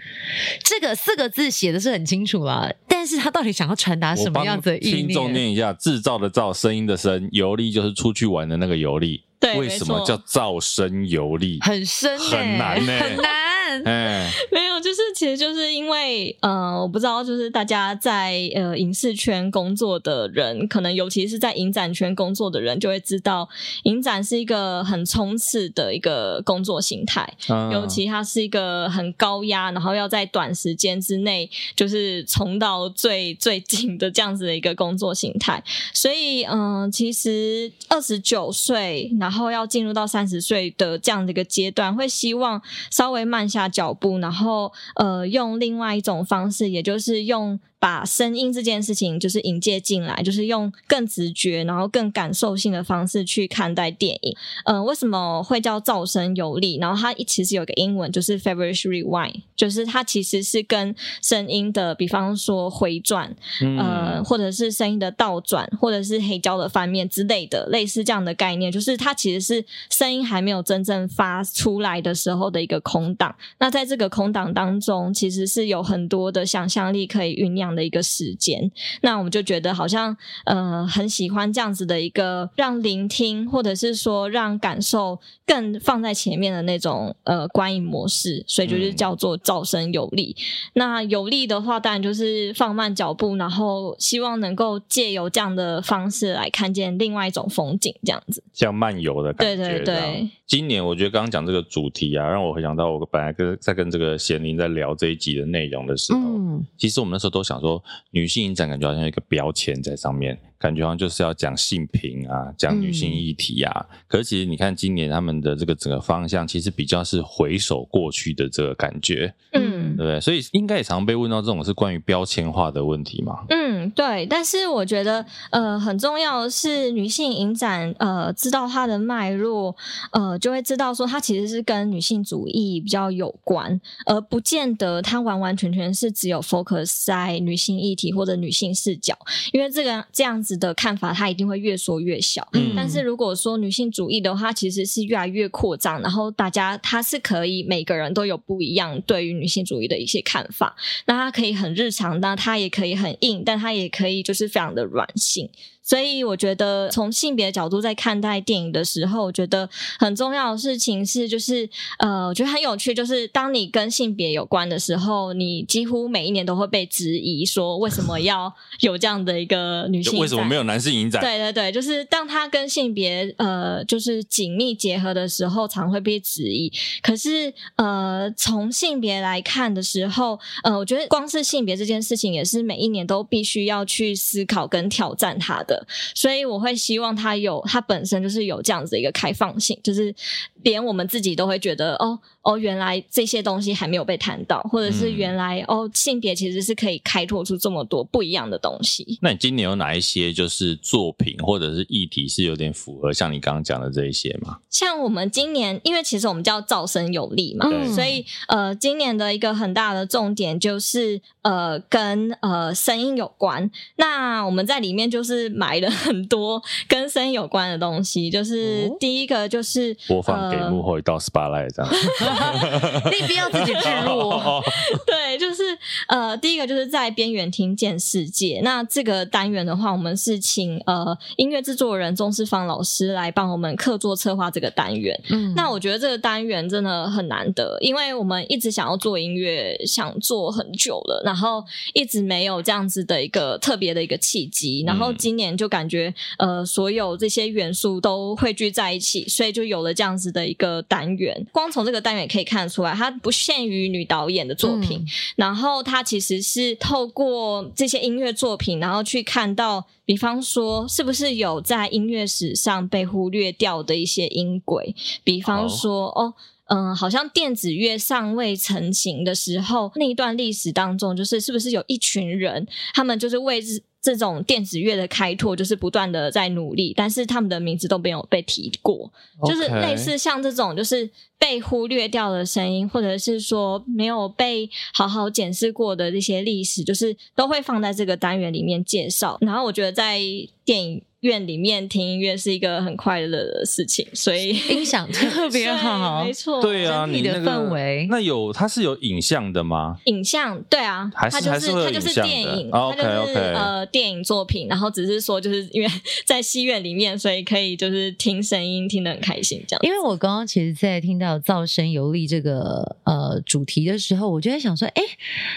[0.63, 5.07] 这个四个字写的是很清楚啦，但是他到底想要传达什么样子的意念？
[5.07, 9.23] 听众念一下：制造的造，声音的声，游历就是出去玩的那个游历。
[9.41, 11.59] 对，为什么叫造声游历？
[11.63, 13.50] 很深、欸，很难呢、欸，很难。
[13.85, 23.49] 哎， 没有，就是其实就是因为呃，我不知道，就是大家在呃影视圈工作的人，可能尤其是在影展圈工作的人，就会知道
[23.85, 47.59] 影展是一个很冲刺的一个工作形态，嗯、尤其它是一个很高压，然后要在短时间之内就是冲到最最近的这样子的一个工作形态，所以嗯、呃，其实二十九岁，然后要进入到三十岁的这样的一个阶段，会希望稍微慢下脚步，然后呃，用另外一种方式，也就是用。
[47.81, 54.37] 把声音这件事情就是引介进来，就是用更直觉，然后更感受性的方式去看待电影。
[54.67, 56.77] 呃，为什么会叫噪声游历？
[56.79, 63.35] 然后它其实有个英文，就是 Feverish Rewind，就是它其实是跟声音的，比方说回转，
[63.79, 68.71] 呃，或者是声音的倒转，或者是黑胶的翻面之类的，类似这样的概念。
[68.71, 73.35] 就是它其实是声音还没有真正发出来的时候的一个空档。
[73.59, 78.71] 那在这个空档当中，其实是有很多的想象力可以酝酿的一个时间，
[79.03, 90.35] 那我们就觉得好像呃很喜欢这样子的一个让聆听或者是说让感受更放在前面的那种呃观影模式，所以就是叫做噪声有力。
[90.37, 90.43] 嗯、
[90.75, 99.63] 那有力的话，当然就是放慢脚步，然后希望能够借由这样的方式来看见另外一种风景，这样子像漫游的感觉。
[99.63, 100.31] 对对对。
[100.47, 107.60] 今年我觉得刚刚讲这个主题啊，让我回想到我本来跟在跟这个贤玲在聊这一集的内容的时候，嗯、其实我们那时候都想。
[107.61, 113.87] 说女性影展感觉好像有一个标签在上面，感觉好像就是要讲性平啊，讲女性议题啊。
[113.91, 120.21] 嗯、可是其实你看今年他们的这个整个方向，其实比较是回首过去的这个感觉，嗯，对不对？
[120.21, 123.47] 所以应该也常被问到这种是关于标签化的问题嘛？
[123.49, 124.27] 嗯，对。
[124.27, 129.75] 但是我觉得呃很重要的是女性影展呃知道它的脉络，
[130.13, 139.17] 呃就会知道说它其实是跟女性主义比较有关，而不见得它完完全全是只有 focus 在女性议题或者女性视角，
[139.53, 142.47] 因为这个这样子的看法，它一定会越缩越小。
[142.53, 150.75] 嗯，但是如果说女性主义的话，其实是越来越扩张，然后大家它是可以每个人都有不一样对于女性主义的一些看法。
[151.07, 155.49] 那它可以很日常，那它也可以很硬，但它也可以就是非常的软性。
[155.91, 170.21] 所以我觉得，从性别的角度在看待电影的时候，我觉得很重要的事情是，就是呃，我觉得很有趣，就是当你跟性别有关的时候，你几乎每一年都会被质疑说，为什么要有这样的一个女性？
[170.21, 171.21] 为什么没有男性影展？
[171.21, 176.73] 对对对，就是当它跟性别呃，就是紧密结合的时候，常会被质疑。
[177.03, 185.80] 可是呃，从性别来看的时候，呃，我觉得光是性别这件事情，也是每一年都必须要去思考跟挑战它的。
[186.15, 190.15] 所以我会希望他有，他本身就是有这样子一个开放性，就是
[190.63, 192.19] 连我们自己都会觉得哦。
[192.43, 199.19] 哦，原来这些东西还没有被谈到，或者是原来、嗯、哦，性别其实是可以开拓出这么多不一样的东西。
[199.21, 204.59] 那你今年有哪一些就是作品或者是议题是有点符合像你刚刚讲的这一些吗？
[204.71, 213.71] 像我们今年，因为其实我们叫噪声有力嘛，对所以呃，今年的一个很大的重点就是呃，跟呃声音有关。
[213.97, 221.93] 那我们在里面就是埋了很多跟声音有关的东西，就是第一个就是、哦、播放给幕后一道 spotlight 这样。
[223.11, 224.31] 你不要自己置入。
[225.07, 225.63] 对，就是
[226.09, 228.61] 呃，第一个就是在边缘听见世界。
[228.63, 235.19] 那这个单元的话，我们是请呃音乐制作人钟世芳老师来帮我们客座策划这个单元。
[235.31, 244.85] 嗯，那我觉得这个单元真的很难得，因为我们一直想要做音乐，想做很久了，然后一直没有这样子的一个特别的一个契机。
[244.87, 251.47] 然后今年就感觉呃，所有这些元素都汇聚在一起，所以就有了这样子的一个单元。
[251.53, 252.20] 光从这个单元。
[252.21, 255.07] 也可以看得出来，它不限于女导演的作品，嗯、
[255.37, 266.35] 然后它其实是透过这些音乐作品，然后去看到，比方说是不是有在音乐史上被忽略掉的一些音轨，比方说哦，
[266.67, 273.83] 嗯、好像电子乐尚未成型的时候，那一段历史当中，就是是不是有一群人，他们就是为之。
[274.03, 279.13] 这种电子乐的开拓，就是不断的在努力，但是他们的名字都没有被提过.
[279.47, 281.09] 就是类似像这种，就是
[281.39, 289.37] 被忽略掉的声音，或者是说没有被好好检视过的这些历史，就是都会放在这个单元里面介绍。
[289.43, 290.19] 然后我觉得在
[290.65, 298.07] 电影院里面听音乐是一个很快乐的事情，所以音响特 别好，没错，对啊，你的氛围。
[298.09, 299.99] 那有它是有影像的吗？
[300.07, 303.03] 影像，对啊，还是它就是它就是电影，它就
[303.33, 305.89] 是呃电影作品，然后只是说就是因为
[306.25, 309.81] 在戏院里面，所以可以就是听声音听得很开心这样。
[309.83, 315.03] 因为我刚刚其实，在听到噪声游历这个呃主题的时候，我就在想说，哎，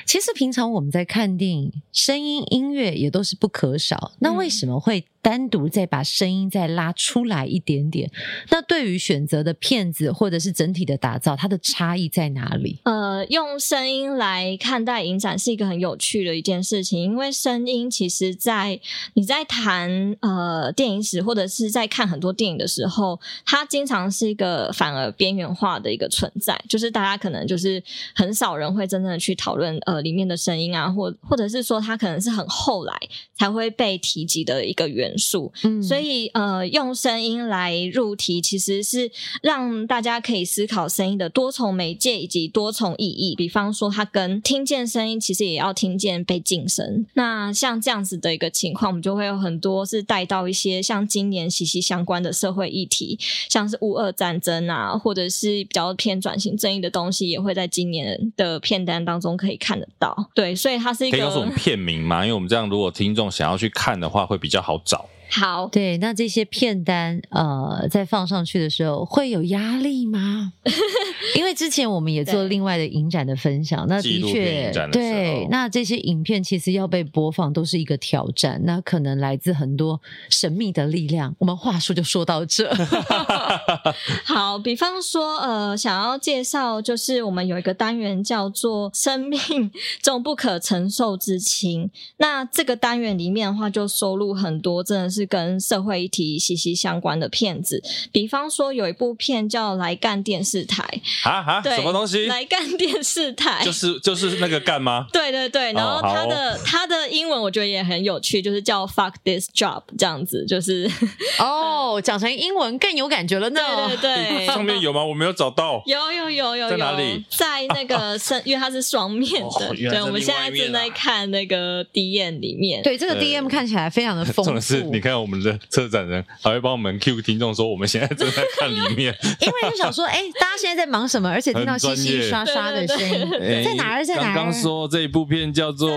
[0.06, 5.06] 其实平常我们在看电影，声音音乐也都是不可少，那为什么会？
[5.24, 8.12] 单独再把声音再拉出来一点点，
[8.52, 12.80] 那对于选择的片子或者是整体的打造，它的差异在哪里？
[12.84, 18.78] 呃，用声音来看待影展是一个很有趣的一件事情，因为声音其实在
[19.14, 27.82] 你在谈呃电影史或者是在看很多电影的时候，它经常是一个反而边缘化的一个存在，就是大家可能就是
[28.14, 32.94] 很少人会真正的去讨论呃里面的声音啊，或或者是说它可能是很后来
[33.38, 43.36] 才会被提及的一个元素，嗯，所以呃，用声音来入题，其实是让大家可以思考声音的多重媒介以及多重意义。
[43.36, 47.06] 比方说，它跟听见声音，其实也要听见被静声。
[47.13, 53.17] 那像这样子的一个情况，我们就会有很多是带到一些像今年息息相关的社会议题，
[53.49, 60.30] 像是乌俄战争啊，或者是比较偏转型正义的东西，也会在今年的片单当中可以看得到。
[60.34, 62.23] 对，所以它是一个可以告诉我们片名吗？
[62.23, 65.03] 因为我们这样，如果听众想要去看的话，会比较好找。
[65.30, 70.54] 好，对，那这些片单呃，在放上去的时候会有压力吗？
[71.36, 81.36] 因为之前我们也做另外的影展的分享，那的确对，那这些影片其实要被播放都是一个挑战，那可能来自很多神秘的力量。
[81.40, 82.72] 我们话术就说到这
[84.26, 95.23] 好，比方说呃，想要介绍就是我们有一个单元叫做“生命中不可承受之轻”，那这个单元里面的话就收录很多真的是。
[95.34, 100.84] 跟社会议题息息相关的片子，比方说有一部片叫《来干电视台》
[101.28, 102.28] 啊哈，什么东西？
[102.28, 105.08] 来干电视台就是就是那个干吗？
[105.13, 110.88] 对对对，然后它的它、哦、的英文我觉得也很有趣，就是叫 Fuck this job 这样子，就是
[111.39, 113.62] 哦，讲成英文更有感觉了呢。
[113.88, 115.04] 对对对， 上面有吗？
[115.04, 115.82] 我没有找到。
[115.88, 117.23] 有有有有，有在哪里？
[117.30, 119.67] 在那个声，因为它是双面的。
[119.67, 122.84] 哦、对，我们现在正在看那个 DM 里面。
[122.84, 124.91] 对，这个 DM 看起来非常的丰富。
[124.91, 125.13] 你看。
[125.24, 131.30] 我们的策展人还会帮我们 cue 听众说，我们现在正在看里面，因为就想说，哎、欸，大家现在在忙什么？
[131.30, 133.30] 而且听到稀稀刷刷的声音，
[133.63, 134.04] 在哪儿？
[134.04, 134.36] 在哪儿？
[134.36, 135.89] 刚刚说这一部片叫做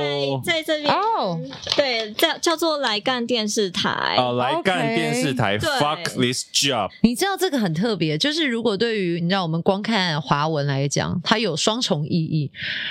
[0.44, 1.40] 在，在这边哦，
[1.76, 6.90] 对，叫叫做来干电视台哦，来干电视台、，Fuck this job。
[7.00, 12.50] 你知道这个很特别，就是如果对于你知道我们光看华文来讲，它有双重意义，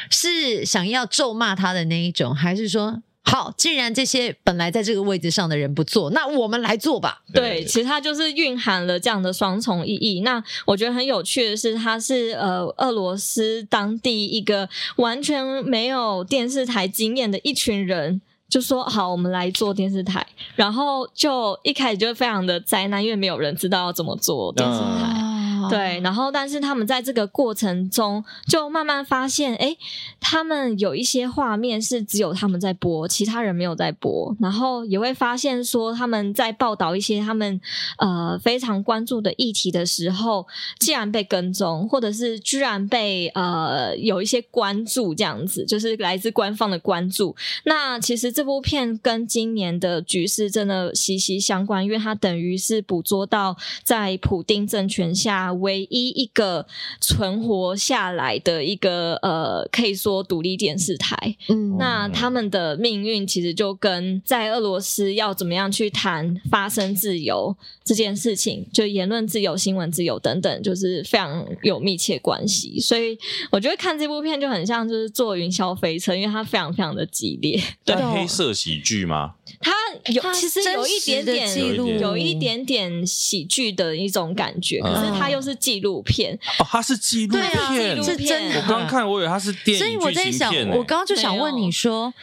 [0.10, 3.02] 是想要咒骂他的那一种，还是说？
[3.28, 7.24] 好，既然这些本来在这个位置上的人不做，那我们来做吧。
[7.34, 10.22] 对，其实它就是蕴含了这样的双重意义。
[10.22, 20.26] 那我觉得很有趣的是，它是呃俄罗斯当地一个完全没有电视台经验的一群人，就说好，我们来做电视台。
[20.56, 25.14] 然后就一开始就非常的灾难，因为没有人知道要怎么做电视台。
[25.20, 25.25] 嗯
[25.70, 29.76] 对，然后但是他们在这个过程中就慢慢发现，哎，
[30.20, 34.36] 他们有一些画面是只有他们在播，其他人没有在播。
[34.40, 37.60] 然后也会发现说，他们在报道一些他们
[37.98, 40.46] 呃非常关注的议题的时候，
[40.80, 47.36] 竟然被跟踪，或者是居然被呃有一些关注，这样子就是来自官方的关注。
[47.64, 55.55] 那其实这部片跟今年的局势真的息息相关，因为它等于是捕捉到在普丁政权下。
[55.56, 56.66] 唯一一个
[57.00, 72.80] 存活下来的一个呃，可以说独立电视台，嗯，那他们的命运其实就跟在俄罗斯要怎么样去谈发声自由这件事情，就言论自由、新闻自由等等，就是非常有密切关系。
[72.80, 73.18] 所以
[73.52, 77.58] 我觉得看这部片就很像就是坐云霄飞车，因为它非常非常的激烈。
[77.86, 79.36] 对，黑色喜剧吗？
[79.62, 79.72] 它
[80.12, 85.45] 有，其实有一点点记录，有一点点喜剧的一种感觉，可是它又。
[85.46, 87.38] 是纪录片哦，它是纪录
[87.70, 88.62] 片，是真的。
[88.62, 89.84] 我刚看，我以为它是电影。
[89.84, 92.14] 所以我在想，我刚刚就想问你说。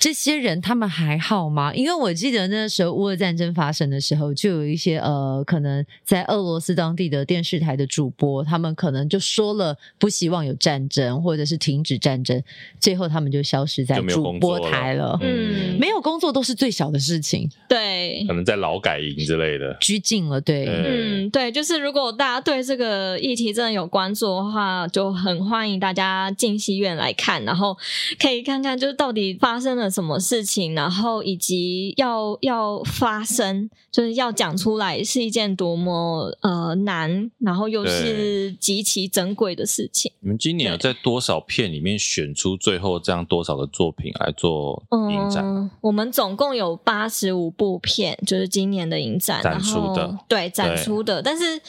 [0.00, 1.74] 这些人他们还好吗？
[1.74, 12.42] 因为我记得那时候乌俄战争发生的时候，就有一些呃，可能在俄罗斯当地的电视台的主播，他们可能就说了不希望有战争，或者是停止战争，
[12.80, 15.00] 最后他们就消失在主播台了。
[15.12, 17.46] 了嗯，没有工作都是最小的事情。
[17.68, 20.40] 对，可能在劳改营之类的拘禁了。
[20.40, 27.76] 对，嗯，对，就是如果大家对这个议题真的有关注的话，就很欢迎大家进戏院来看，然后
[28.18, 29.89] 可以看看就是到底发生了。
[29.90, 40.12] 了什么事情，然后以及要要发声，就是要讲出来是一件多么呃难，然后又是极其珍贵的事情。
[40.20, 45.44] 你们今年有在多少片里面选出最后这样多少的作品来做影展？
[45.44, 51.60] 嗯，我们总共有八十五部片，就是今年的影展展出的，对，展出的，但是。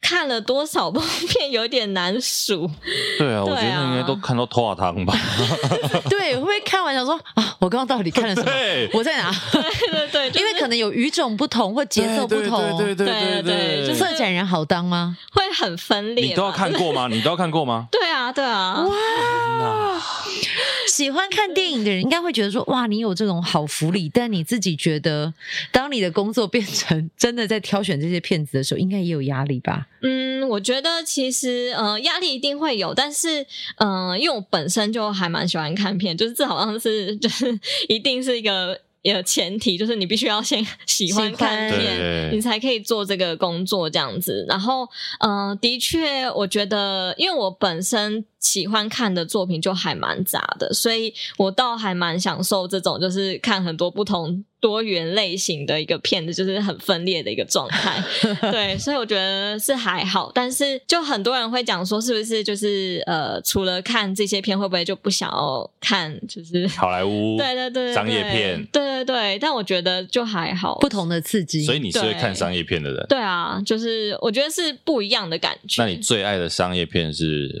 [0.00, 2.68] 看了多少部片有点难数，
[3.18, 5.14] 对啊，我觉得应该都看到拖把汤吧。
[6.10, 8.50] 对，会不会看完想说啊，我刚刚到底看了什么？
[8.94, 9.30] 我在哪？
[9.52, 12.76] 对对对， 因为可能有语种不同或节奏不同。
[12.78, 15.16] 对对对对对，策展人好当吗？
[15.32, 16.26] 会很分裂。
[16.26, 17.06] 你都要看过吗？
[17.08, 17.86] 你都要看过吗？
[17.92, 18.82] 对啊，对啊。
[18.82, 20.02] 哇，
[20.88, 24.10] 喜欢看电影的人应该会觉得说哇，你有这种好福利。
[24.12, 25.32] 但你自己觉得，
[25.70, 29.86] 当你的工作变成真的在挑选这些片子的时候，应该也有压力吧？
[30.02, 33.42] 嗯，我觉得其实呃压力一定会有，但是
[33.76, 37.58] 嗯、呃，因为我本身就还蛮喜欢看片，就是这好像是就是
[37.88, 44.44] 一定是一个有前提，就是你必须要先 喜欢看片，你才可以做这个工作这样子。
[44.48, 44.88] 然后
[45.20, 48.24] 嗯、呃，的确，我觉得因为我本身。
[48.40, 58.02] 喜欢看的作品就还蛮杂的，所以我倒还蛮享受这种，就是看很多不同多元类型的一个片子，就是很分裂的一个状态。
[58.52, 67.36] 对，所以我觉得是还好，但是就很多人会讲说，是不是就是呃，除了看这些片，会不会就不想要看就是好莱坞？
[67.38, 68.64] 对对对，商业片。
[68.70, 71.64] 对对对，但我觉得就还好，不同的刺激。
[71.64, 73.06] 所以你是会看商业片的人？
[73.08, 75.82] 对啊，就是我觉得是不一样的感觉。
[75.82, 77.58] 那你最爱的商业片是？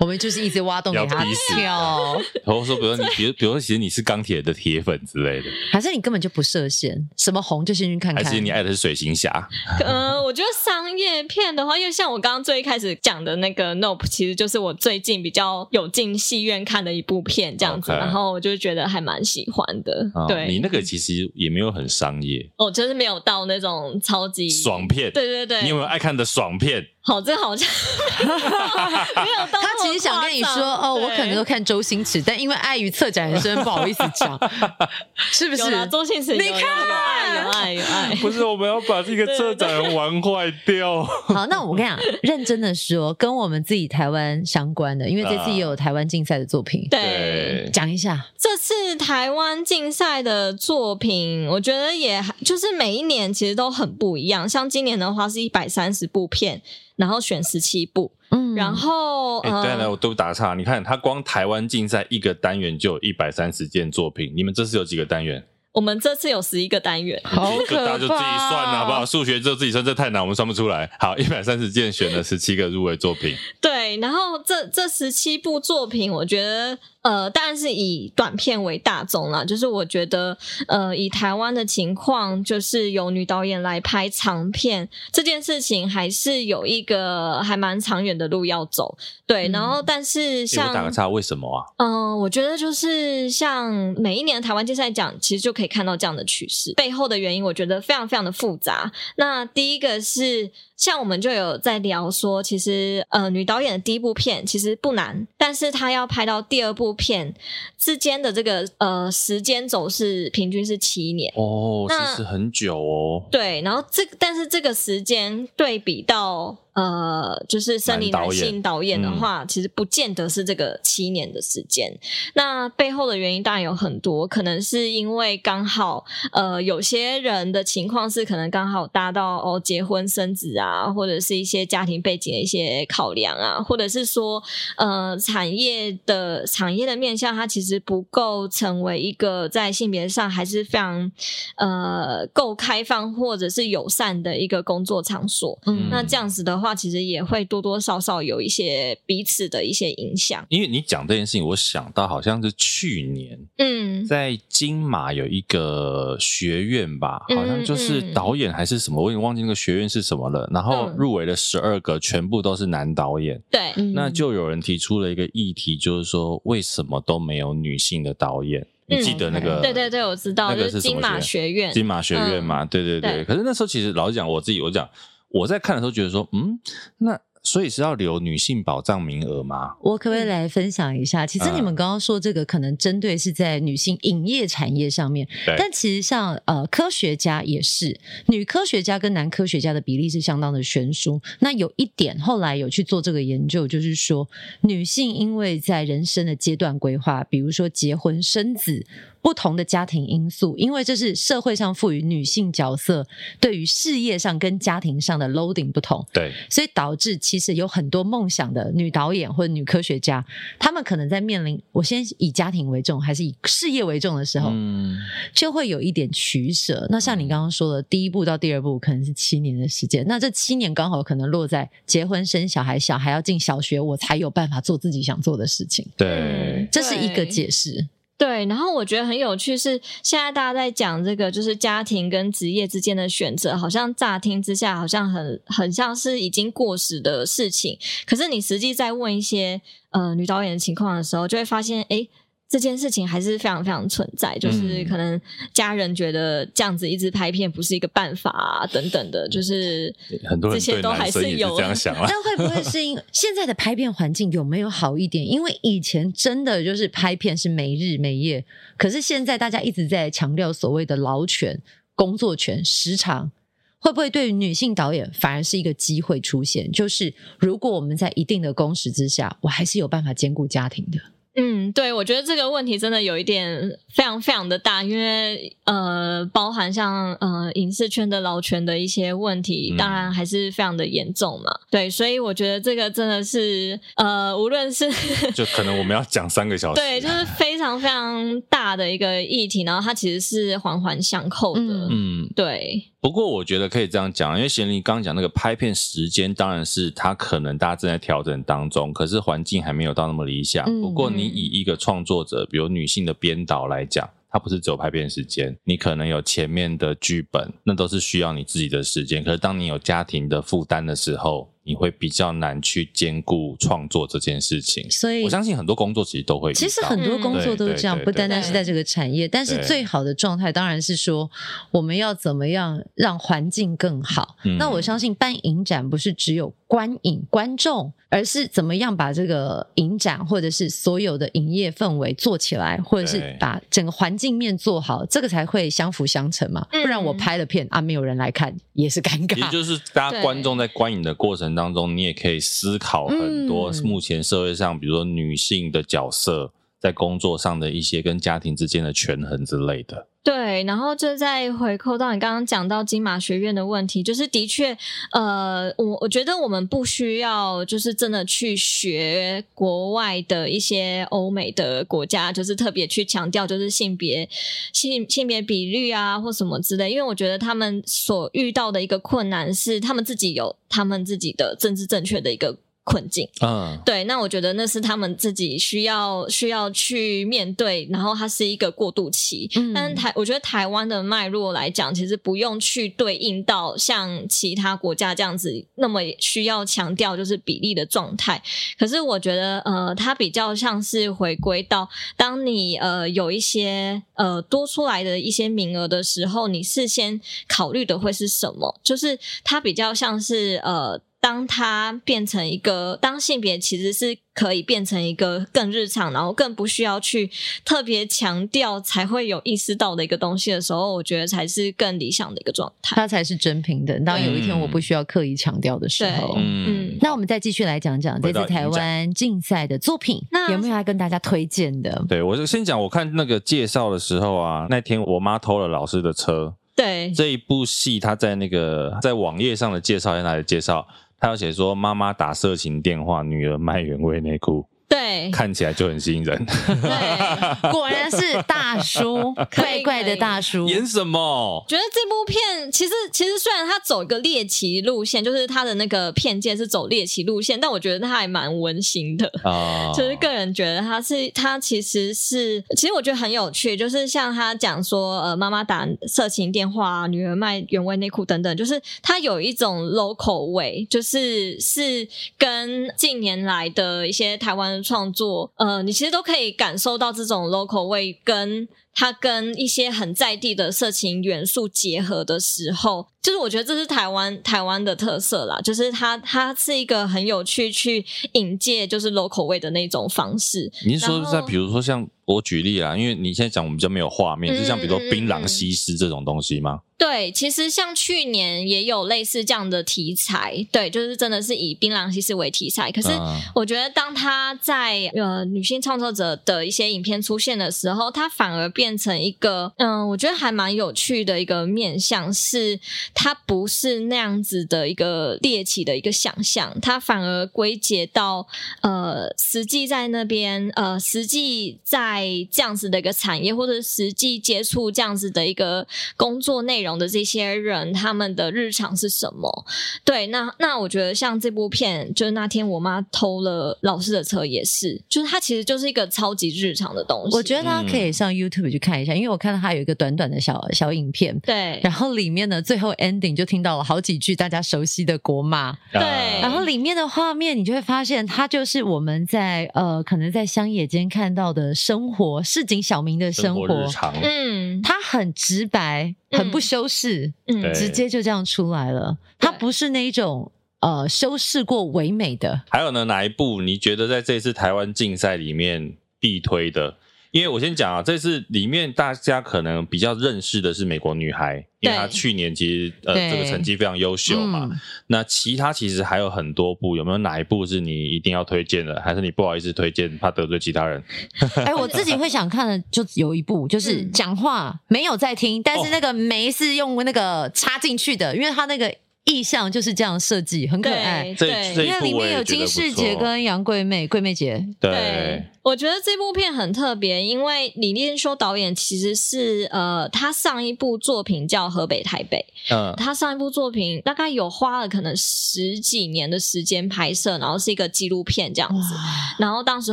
[0.00, 1.22] 我们就是一直挖洞给他
[1.54, 8.24] 跳， 然后说，比如说你，比如，比如说，其实你是钢铁的铁粉之类的，还是你根本就不设限，什么红就先去看看。
[8.24, 9.46] 还是你爱的是水行侠？
[9.84, 17.98] 嗯、 呃，我觉得商业片的话，因为像我刚刚最一开始讲的那个《Nope》，其实就是我最近比较有进戏院看的一部片，这样子，Okay.
[17.98, 19.99] 然后我就觉得还蛮喜欢的。
[20.14, 25.10] 哦、对，你那个其实也没有很商业，哦，就是没有到那种超级爽片。
[25.12, 26.86] 对对对，你有没有爱看的爽片？
[27.02, 27.66] 好，这好像
[28.20, 29.46] 没有。
[29.50, 34.38] 他其实想跟你说，哦，我可能都看周星驰，但因为碍于策展人身份，不好意思讲，
[35.32, 35.86] 是不是？
[35.90, 38.14] 周星驰，你看，有爱，有爱，有爱。
[38.16, 41.02] 不是，我们要把这个策展人玩坏掉。
[41.24, 48.26] 好，那我跟你讲，认真的说，跟我们自己台湾相关的，因为这次也有台湾竞赛的作品，对，讲一下。
[48.38, 54.46] 这次台湾竞赛的作品，我觉得也就是每一年其实都很不一样。
[54.46, 56.60] 像今年的话，是一百三十部片。
[57.00, 60.52] 然后选十七部，嗯，然后，哎、欸，对了，我都打岔。
[60.52, 65.42] 你看，他光台湾竞赛一个单元就有一百三十件作品，你们这次有几个单元？
[65.72, 69.06] 我们这次有十一个单元，好可怕，大家就自己算了，好不好？
[69.06, 70.90] 数学就自己算，这太难，我们算不出来。
[70.98, 76.76] 好，一百三十件选了十七个入围作品，对，然后这这十七部作品，我觉得。
[77.02, 79.44] 呃，当然是以短片为大宗啦。
[79.44, 80.36] 就是我觉得，
[80.68, 88.96] 呃，以台湾的情况，就是由女导演来拍长片这件事情，还是有一个还蛮长远的路要走。
[89.26, 91.64] 对，然后但是像、欸、我打个岔，为什么啊？
[91.78, 98.90] 嗯、呃，我觉得就是像每一年台湾竞赛奖，其实就可以看到这样的趋势，背后的原因，我觉得非常非常的复杂。
[99.16, 100.50] 那第一个是。
[100.76, 107.34] 像我们就有在聊说，其实呃，女导演的第一部片其实不难，但是她要拍到第二部片
[107.78, 113.22] 之间的这个呃时间走是平均是七年哦，其实很久哦。
[113.30, 116.56] 对，然后这但是这个时间对比到。
[116.72, 121.98] 呃，就是生理男性导演的话，嗯、其实不见得是这个七年的时间。
[122.34, 134.42] 那背后的原因当然有很多，可能是因为刚好呃，有些人的情况是可能刚好达到哦结婚生子啊，或者是一些家庭背景的一些考量啊，或者是说
[134.76, 141.10] 呃产业的产业的面向，它其实不够成为一个在性别上还是非常
[141.56, 145.58] 呃够开放或者是友善的一个工作场所。
[145.66, 146.70] 嗯，那这样子的话。
[146.70, 150.44] 话其实也会多多少少有一些彼此的一些影响。
[150.50, 160.46] 因为你讲这件事情，我想到好像是去年，嗯，在金马有一个学院吧，好像就是导演还是什么，我已经忘记那个学院是什么了。
[160.52, 163.42] 然后入围了十二个，全部都是男导演。
[163.50, 168.66] 对，那就有人提出了一个议题，就是说为什么都没有女性的导演？
[168.86, 169.62] 你记得那个？
[169.62, 173.24] 对对对，我知道，那个是金马学院，金马学院嘛，对对对。
[173.24, 174.86] 可是那时候其实老实讲，我自己我讲。
[175.30, 176.58] 我在看的时候觉得说，嗯，
[176.98, 179.74] 那所以是要留女性保障名额吗？
[179.80, 181.26] 我可不可以来分享一下？
[181.26, 191.18] 其实你们刚刚说这个可能针对是在女性影业产业上面，对但其实像呃科学家也是，女科学家跟男科学家的比例是相当的悬殊。
[191.38, 194.28] 那有一点后来有去做这个研究，就是说
[194.60, 198.84] 女性因为在人生的阶段规划，比如说结婚生子。
[199.22, 203.06] 不同的家庭因素，因为这是社会上赋予女性角色
[203.38, 210.24] 对于事业上跟家庭上的 loading 不同，对，所以导致其实有很多梦想的女导演或者女科学家，
[210.58, 214.96] 她们可能在面临我先以家庭为重还是以事业为重的时候，嗯，
[215.34, 216.86] 就会有一点取舍。
[216.90, 225.86] 那像你刚刚说的，第一步到第二步可能是七年的时间，那这七年刚好可能落在结婚生小孩，小孩要进小学，我才有办法做自己想做的事情。
[225.96, 227.86] 对，这是一个解释。
[228.20, 237.78] 对，然后我觉得很有趣是，现在大家在讲这个，就是家庭跟职业之间的选择，好像乍听之下好像很很像是已经过时的事情。
[238.04, 239.62] 可是你实际在问一些
[239.92, 242.06] 呃女导演的情况的时候，就会发现，哎。
[242.50, 245.18] 这件事情还是非常非常存在，就是可能
[245.54, 249.94] 家人觉得这样子一直拍片不是一个办法啊，等等的，就是
[250.24, 251.94] 很多人这些都还是有这样想。
[252.08, 255.24] 但会不会是因为现在的拍片环境有没有好一点？
[255.24, 258.44] 因为以前真的就是拍片是没日没夜，
[258.76, 261.62] 可是现在大家一直在强调所谓的劳权、
[261.94, 263.30] 工作权、时长，
[263.78, 266.72] 会不会对于女性导演反而是一个机会出现？
[266.72, 270.98] 就是如果我们在一定的工时之下，我还是有办法兼顾家庭的。
[271.36, 273.60] 嗯，对，我觉得这个问题真的有一点
[273.94, 281.50] 非常非常的大，因为呃，包含像呃影视圈的劳权的一些问题，当然还是非常的严重嘛。
[281.52, 284.90] 嗯、对，所以我觉得这个真的是呃，无论是
[285.32, 291.88] 就可能我们要讲三个小时，对，就是非常非常大的一个议题，然后它其实是环环相扣的。
[291.90, 292.86] 嗯，对。
[293.02, 300.66] 不过我觉得可以这样讲，因为贤玲刚刚讲那个拍片时间，当然是它可能大家正在调整当中，可是环境还没有到那么理想。
[300.82, 304.08] 不过你以一个创作者，比如女性的编导来讲。
[304.32, 309.24] 它不是只有拍片时间，你可能有前面的剧本，那都是需要你自己的时间。
[309.24, 314.88] 可是当你有家庭的负担的时候，你会比较难去兼顾创作这件事情。
[314.88, 319.26] 所以我相信很多工作其实都会，其实很多工作都是这样，不单单是在这个产业。
[319.26, 321.28] 但是最好的状态当然是说，
[321.72, 324.36] 我们要怎么样让环境更好。
[324.60, 327.92] 那我相信办影展不是只有观影观众。
[328.12, 336.66] 而是怎么样把这个影展或者是所有的营业氛围做起来，或者是把整个环境面做好，这个才会相辅相成嘛。
[336.72, 339.36] 不然我拍了片啊，没有人来看，也是尴尬。
[339.36, 346.50] 也就是大家观众在观影的过程当中，你也可以思考很多目前社会上，比如说女性的角色
[346.80, 350.06] 在工作上的一些跟家庭之间的权衡之类的。
[350.22, 354.76] 对，然后就再回扣到你刚刚讲到金马学院的问题，就是的确，
[355.12, 364.28] 呃，我我觉得我们不需要就是真的去学国外的一些欧美的国家，就是特别去强调就是性别
[364.74, 372.58] 性性别比率啊或什么之类，因为我觉得他们所遇到的一个困难是他们自己有他们自己的政治正确的一个。
[372.82, 379.48] 困境，嗯，对，那我觉得那是他们自己需要需要去面对，然后它是一个过渡期。
[379.54, 388.42] 嗯，但是台，我觉得台湾的脉络来讲，其实不用去对应到像其他国家这样子那么需要强调就是比例的状态。
[388.78, 398.80] 可是我觉得，呃，它比较像是回归到，当你呃有一些呃多出来的一些名额的时候，你事先考虑的会是什么？
[398.82, 401.00] 就是它比较像是呃。
[401.20, 407.30] 当它变成一个，当性别其实是可以变成一个更日常，然后更不需要去
[407.62, 412.96] 特别强调才会有意识到的一个东西的时候，我觉得才是更理想的一个状态。
[412.96, 414.04] 它才是真平等。
[414.04, 422.02] 当有一天我不需要刻意强调的时候，嗯，那我们再继续来讲讲这次台湾竞赛的作品，那有没有要跟大家推荐的？
[422.08, 426.54] 对，我就先讲，我看那个介绍的时候啊，那天我妈偷了老师的车。
[426.74, 430.86] 对，这一部戏，他在那个在网页上的介绍在哪里介绍？
[431.20, 434.66] 他要写说，妈妈打色情电话，女儿卖原味内裤。
[434.90, 436.44] 对，看起来就很吸引人。
[436.66, 440.68] 对，果然是大叔， 怪怪的大叔。
[440.68, 441.64] 演什么？
[441.68, 449.30] 觉得这部片其实其实虽然他走一个猎奇路线，就是他的那个片界是走猎奇路线，但我觉得他还蛮温馨的。
[449.44, 464.79] 啊， 就是个人觉得他是他其实是，其实我觉得很有趣，就是像他讲说，呃，妈妈打色情电话，女儿卖原味内裤等等，就是他有一种 local 味，就是是跟近年来的一些台湾。
[464.82, 480.70] 创作，呃，你其实都可以感受到这种 local 味跟它跟一些很在地的色情元素结合的时候，就是我觉得这是台湾台湾的特色啦，就是它它是一个很有趣去引介就是 local 味的那种方式。
[480.84, 486.80] 你是说在比如说像我举例啦，因为你现在讲我们比较没有画面，就像比如说槟榔西施这种东西吗？
[486.96, 492.92] 对，其实像去年也有类似这样的题材，对，就是真的是以槟榔西施为题材。
[492.92, 493.08] 可是
[493.54, 502.78] 我觉得，当他在呃女性创作者的一些影片出现的时候，它反而变成一个嗯，我觉得还蛮有趣的一个面向，是
[503.12, 508.46] 它不是那样子的一个猎奇的一个想象，它反而归结到
[508.82, 517.00] 呃实际在那边呃实际在这样子的一个产业，或者实际接触这样子的一个工作内容。
[517.00, 519.64] 的这些人，他们的日常是什么？
[520.04, 527.34] 对，那那我觉得像这部片，就是那天我妈偷了老师的车，也是，就是它其实就是一个超级日常的东西。
[527.34, 536.00] 我觉得大家可以上 YouTube 去看一下，嗯、因为我看到它有一个短短的小小影片，对，然后里面呢，最后 ending 就听到了好几句大家熟悉的国骂，对，
[536.40, 546.14] 然后里面的画面你就会发现，它就是我们在呃，可能在乡野间看到的生活，市井小民的生活，生活日常，嗯，它很直白。
[546.32, 549.18] 很不修饰，嗯，直接就这样出来了。
[549.40, 552.62] 它不是那一种呃修饰过唯美的。
[552.70, 556.94] 还有呢，哪一部你觉得在这次台湾竞赛里面必推的？
[557.30, 564.68] 因为我先讲啊，这次里面大家可能比较认识的是美国女孩，因为她去年其实呃这个成绩非常优秀嘛。
[564.70, 569.00] 嗯、那其他其实还有很多部，有没有哪一部是你一定要推荐的？
[569.00, 571.02] 还是你不好意思推荐，怕得罪其他人？
[571.54, 578.92] 哎、欸，我自己会想看的就有一部，就是讲话没有在听，但是那个眉是用那个插进去的，因为他那个。
[579.24, 581.32] 意象就是这样设计，很可爱。
[581.38, 584.66] 对，对，因为里面有金世杰跟杨贵媚、贵媚姐。
[584.80, 598.94] 对，对，我觉得这部片很特别，因为李连修导演其实是呃，他上一部作品叫《河北台北》，嗯，他上一部作品大概有花了可能十几年的时间拍摄，然后是一个纪录片这样子。
[599.38, 599.92] 然后当时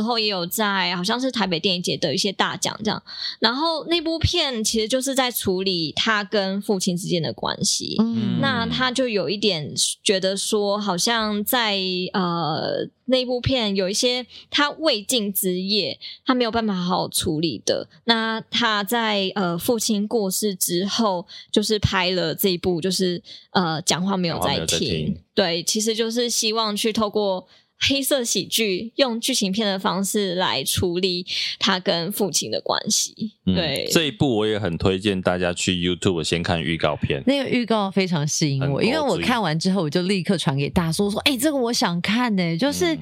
[0.00, 3.02] 候也有在好像是台北电影节得一些大奖这样。
[3.38, 7.96] 然后那部片其实就是在处理他跟父亲之间的关系。
[8.00, 9.18] 嗯，那他就有。
[9.18, 11.76] 有一点觉得说，好像在
[12.12, 17.88] 呃那部片有一些他未尽之业，他没有办法好好处理的。
[18.04, 24.66] 那他在呃父亲过世之后，就是拍了这一部，就是呃讲话没有在听。
[24.66, 27.46] 在听对，其实就是希望去透过。
[27.80, 31.24] 黑色喜剧用剧情片的方式来处理
[31.58, 33.14] 他跟父亲的关系。
[33.44, 37.22] 对、嗯、这一部，我也很推荐大家去 YouTube 先看预告片。
[37.24, 42.98] 那个预告非常吸引我，因为我看完之后，我就立刻传给大叔说：“说，哎、欸，这个我想看呢、欸。”就是，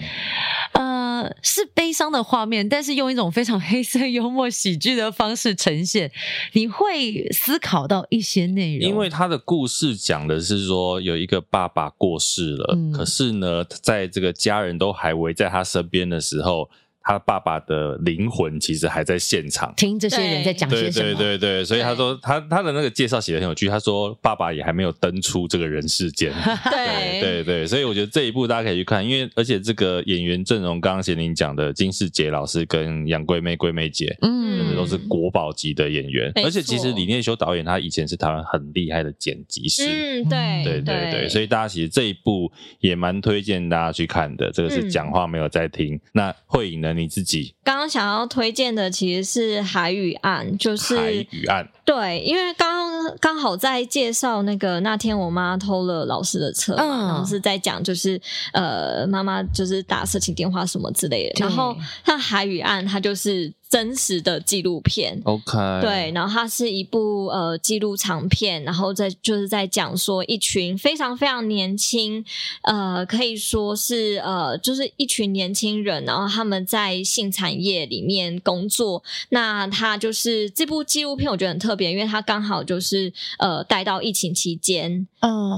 [0.72, 6.12] 嗯、呃，是悲伤的画面，但是用一种非常黑色幽默喜剧的方式呈现，
[6.52, 8.88] 你会思考到一些内容。
[8.88, 14.65] 因为他的故事讲的是说，有一个爸爸过世了，嗯、可是呢，在这个家人。
[14.66, 16.68] 人都还围在他身边的时候。
[17.06, 21.04] 他爸爸的灵魂其实还在现场，听这些人在讲些什么。
[21.06, 23.68] 对对对对，所以他说他他的那个介绍写的很有趣。
[23.68, 26.32] 他说爸爸也还没有登出这个人世间。
[26.68, 36.32] 对对对，所以我觉得这一部大家可以去看，因为而且这个演员阵容，刚刚贤玲讲的金世杰老师跟杨贵妹、贵妹姐，嗯，都是国宝级的演员。
[36.42, 42.50] 而且其实李念修导演他以前是台湾很厉害的剪辑师，嗯，对对对对，所以大家其实这一部
[42.80, 44.50] 也蛮推荐大家去看的。
[44.50, 45.96] 这个是讲话没有在听。
[46.10, 46.95] 那慧颖呢？
[46.96, 51.64] 你自己刚刚想要推荐的其实是《海语案》，就是《海与岸》。
[51.84, 58.20] 对，因为刚刚刚好在介绍那个那天我妈偷了老师的车嘛，嗯、然后是在讲就是
[58.52, 63.52] 呃妈妈就是打色情电话什么之类的，然后像《海语案》，它就是。
[63.68, 72.24] 真实的纪录片，OK，对，然后它是一部呃记录长片，然后在就是在讲说一群非常非常年轻，
[72.62, 79.02] 呃，可以说是呃，就是一群年轻人，然后他们在性产业里面工作。
[79.30, 85.06] 那他就是这部纪录片，我觉得很特别，因为它刚好就是呃带到疫情期间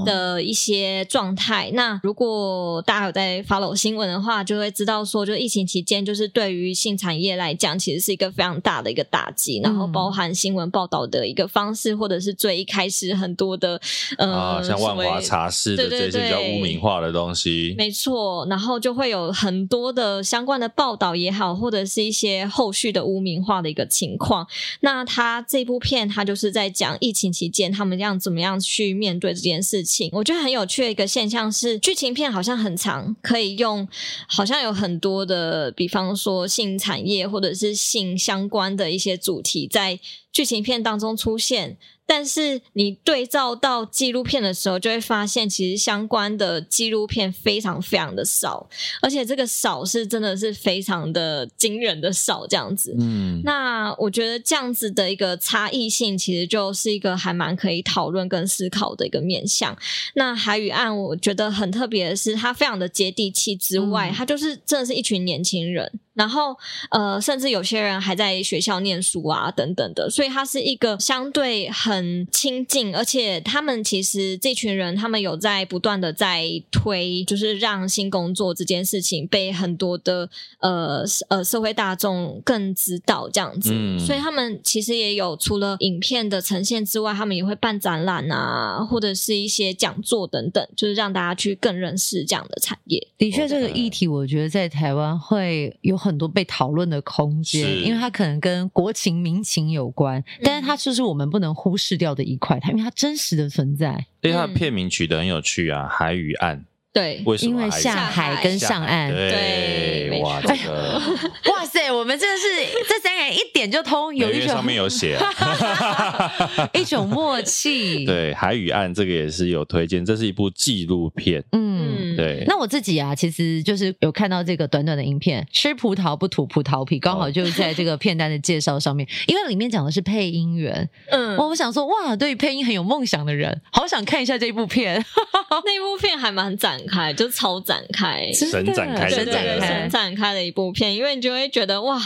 [0.03, 1.65] 的一些状态。
[1.65, 1.73] Oh.
[1.75, 7.98] 那如果大家有在 follow 新闻的话，就会知道说，就疫情期间，就是对于性产业来讲，其实。
[7.99, 13.79] 是一个非常大的一个打击，然后包含新闻报道的一个方式，或者是最一开始很多的
[14.17, 24.47] 呃，啊、像万华茶室的这些比较污名化的东西，没错，然后就会有很多的相关的报道也好，或者是一些后续的污名化的一个情况。
[24.81, 30.09] 那他这部片，他就是在讲疫情期间他们这样怎么样去面对这件事情。
[30.13, 33.87] 我觉得很有趣的一个现象是，剧情片好像很长，可以用，
[34.27, 37.75] 好像有很多的，比方说性产业或者是。
[37.89, 39.99] 性相关的一些主题在
[40.31, 41.77] 剧情片当中出现。
[42.05, 48.67] 但是你对照到纪录片的时候，就会发现其实相关的纪录片非常非常的少，
[48.99, 52.95] 而且这个少是真的是非常的惊人的少这样子。
[52.99, 59.77] 嗯，那我觉得这样子的一个差异性，其实就是一个还蛮可以讨论跟思考的一个面向。
[60.15, 65.99] 那海与岸，我觉得很特别的是，它非常的接地气之外，它就是真的是一群年轻人。
[66.15, 66.53] 然后，
[66.91, 93.07] 呃，甚至有些人还在学校念书啊，等等的，所以他是一个相对很亲近，而且他们其实这群人，他们有在不断的在推，就是让新工作这件事情被很多的呃呃社会大众更知道这样子，嗯，所以他们其实也有除了影片的呈现之外，他们也会办展览啊，或者是一些讲座等等，就是让大家去更认识这样的产业。
[93.17, 95.99] 的确，这个议题我觉得在台湾会有。
[95.99, 100.08] 很多被讨论的空间，因为它可能跟国情民情有关，
[100.43, 104.05] 但是它就是我们不能忽视掉的一块，它因为它真实的存在。
[104.21, 106.57] 因为它的片名取得很有趣啊，《海与岸》。
[106.91, 110.99] 对，为什么因为下海跟上岸，对，哇，这个，
[111.51, 112.47] 哇塞，我们真的是
[112.87, 118.05] 这三个人一点就通，有一种上面有写，啊， 一种默契。
[118.09, 121.43] 对，海与岸这个也是有推荐，这是一部纪录片。
[121.51, 122.43] 嗯，对。
[122.47, 130.89] 那我自己啊，其实就是有看到这个短短的影片，吃葡萄不吐葡萄皮，刚好就是在这个片单的介绍上面，因为里面讲的是配音员。
[131.11, 135.05] 嗯，我我想说，哇，对于配音很有梦想的人，好想看一下这部片。
[135.51, 136.78] 那部片还蛮赞。
[136.79, 141.99] 展开就超展开，神展开，神展开，神展开的一部片，因为你就会觉得哇，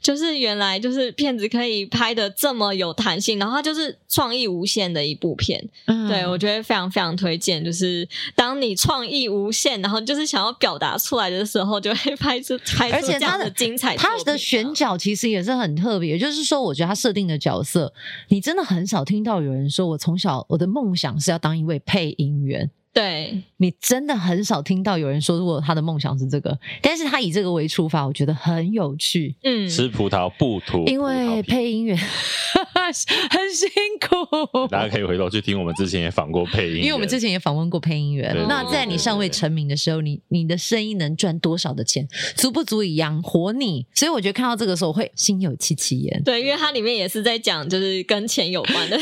[0.00, 5.62] 就是原来就是片子可以拍的这么有弹性，然后它就是创意无限的一部片。
[5.86, 13.96] 嗯、对我觉得非常非常推荐，就是当你创意无限，然后就是想要表达出来的时候，就会拍出 拍出这样的精彩。
[13.96, 17.92] 它的选角其实也是很特别，就是说，我觉得他设定的角色，
[18.28, 22.70] 你真的很少听到有人说我从小我的梦想是要当一位配音员。
[22.92, 29.36] 对，你真的很少听到有人说过他的梦想是这个，但是他以这个为出发，我觉得很有趣。
[29.44, 33.70] 嗯，吃葡萄不吐，因为配音员 很辛
[34.00, 34.66] 苦。
[34.68, 38.34] 大家可以回头去听我们之前也访过配音员，因为我们之前也访问过配音员。
[38.48, 43.86] 那在你尚未成名的时候，你你的声音能赚多少的钱，足不足以养活你？
[43.94, 46.22] 所以我觉得看到这个时候我会心有戚戚焉。
[46.24, 48.98] 对，因为它里面也是在讲就是跟钱有关的。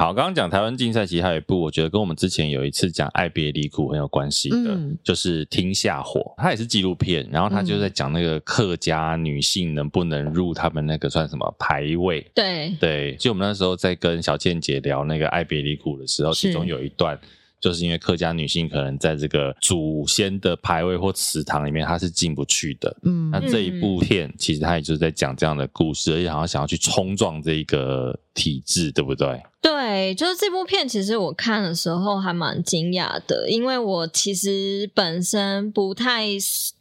[0.00, 0.06] 对。
[0.06, 12.26] 好，刚刚讲台湾竞赛，其实还有一部，我觉得跟我们之前有一次讲爱别离苦很有关系的，嗯、就是《听下火》，它也是纪录片，然后它就在讲那个客家女性能不能入他们那个算什么牌位？
[12.34, 17.18] 对对，就我们那时候在跟小倩姐聊那个爱别离苦的时候，其中有一段。
[17.60, 22.96] 就是因为客家女性可能在这个祖先的牌位或祠堂里面，她是进不去的。
[23.02, 29.42] 嗯，那这一部片其实她也就是在讲这样的故事，而且好像想要去冲撞这个体制，对不对？
[29.60, 36.26] 对，就是这部片，其实我看的时候还蛮惊讶的，因为我其实本身不太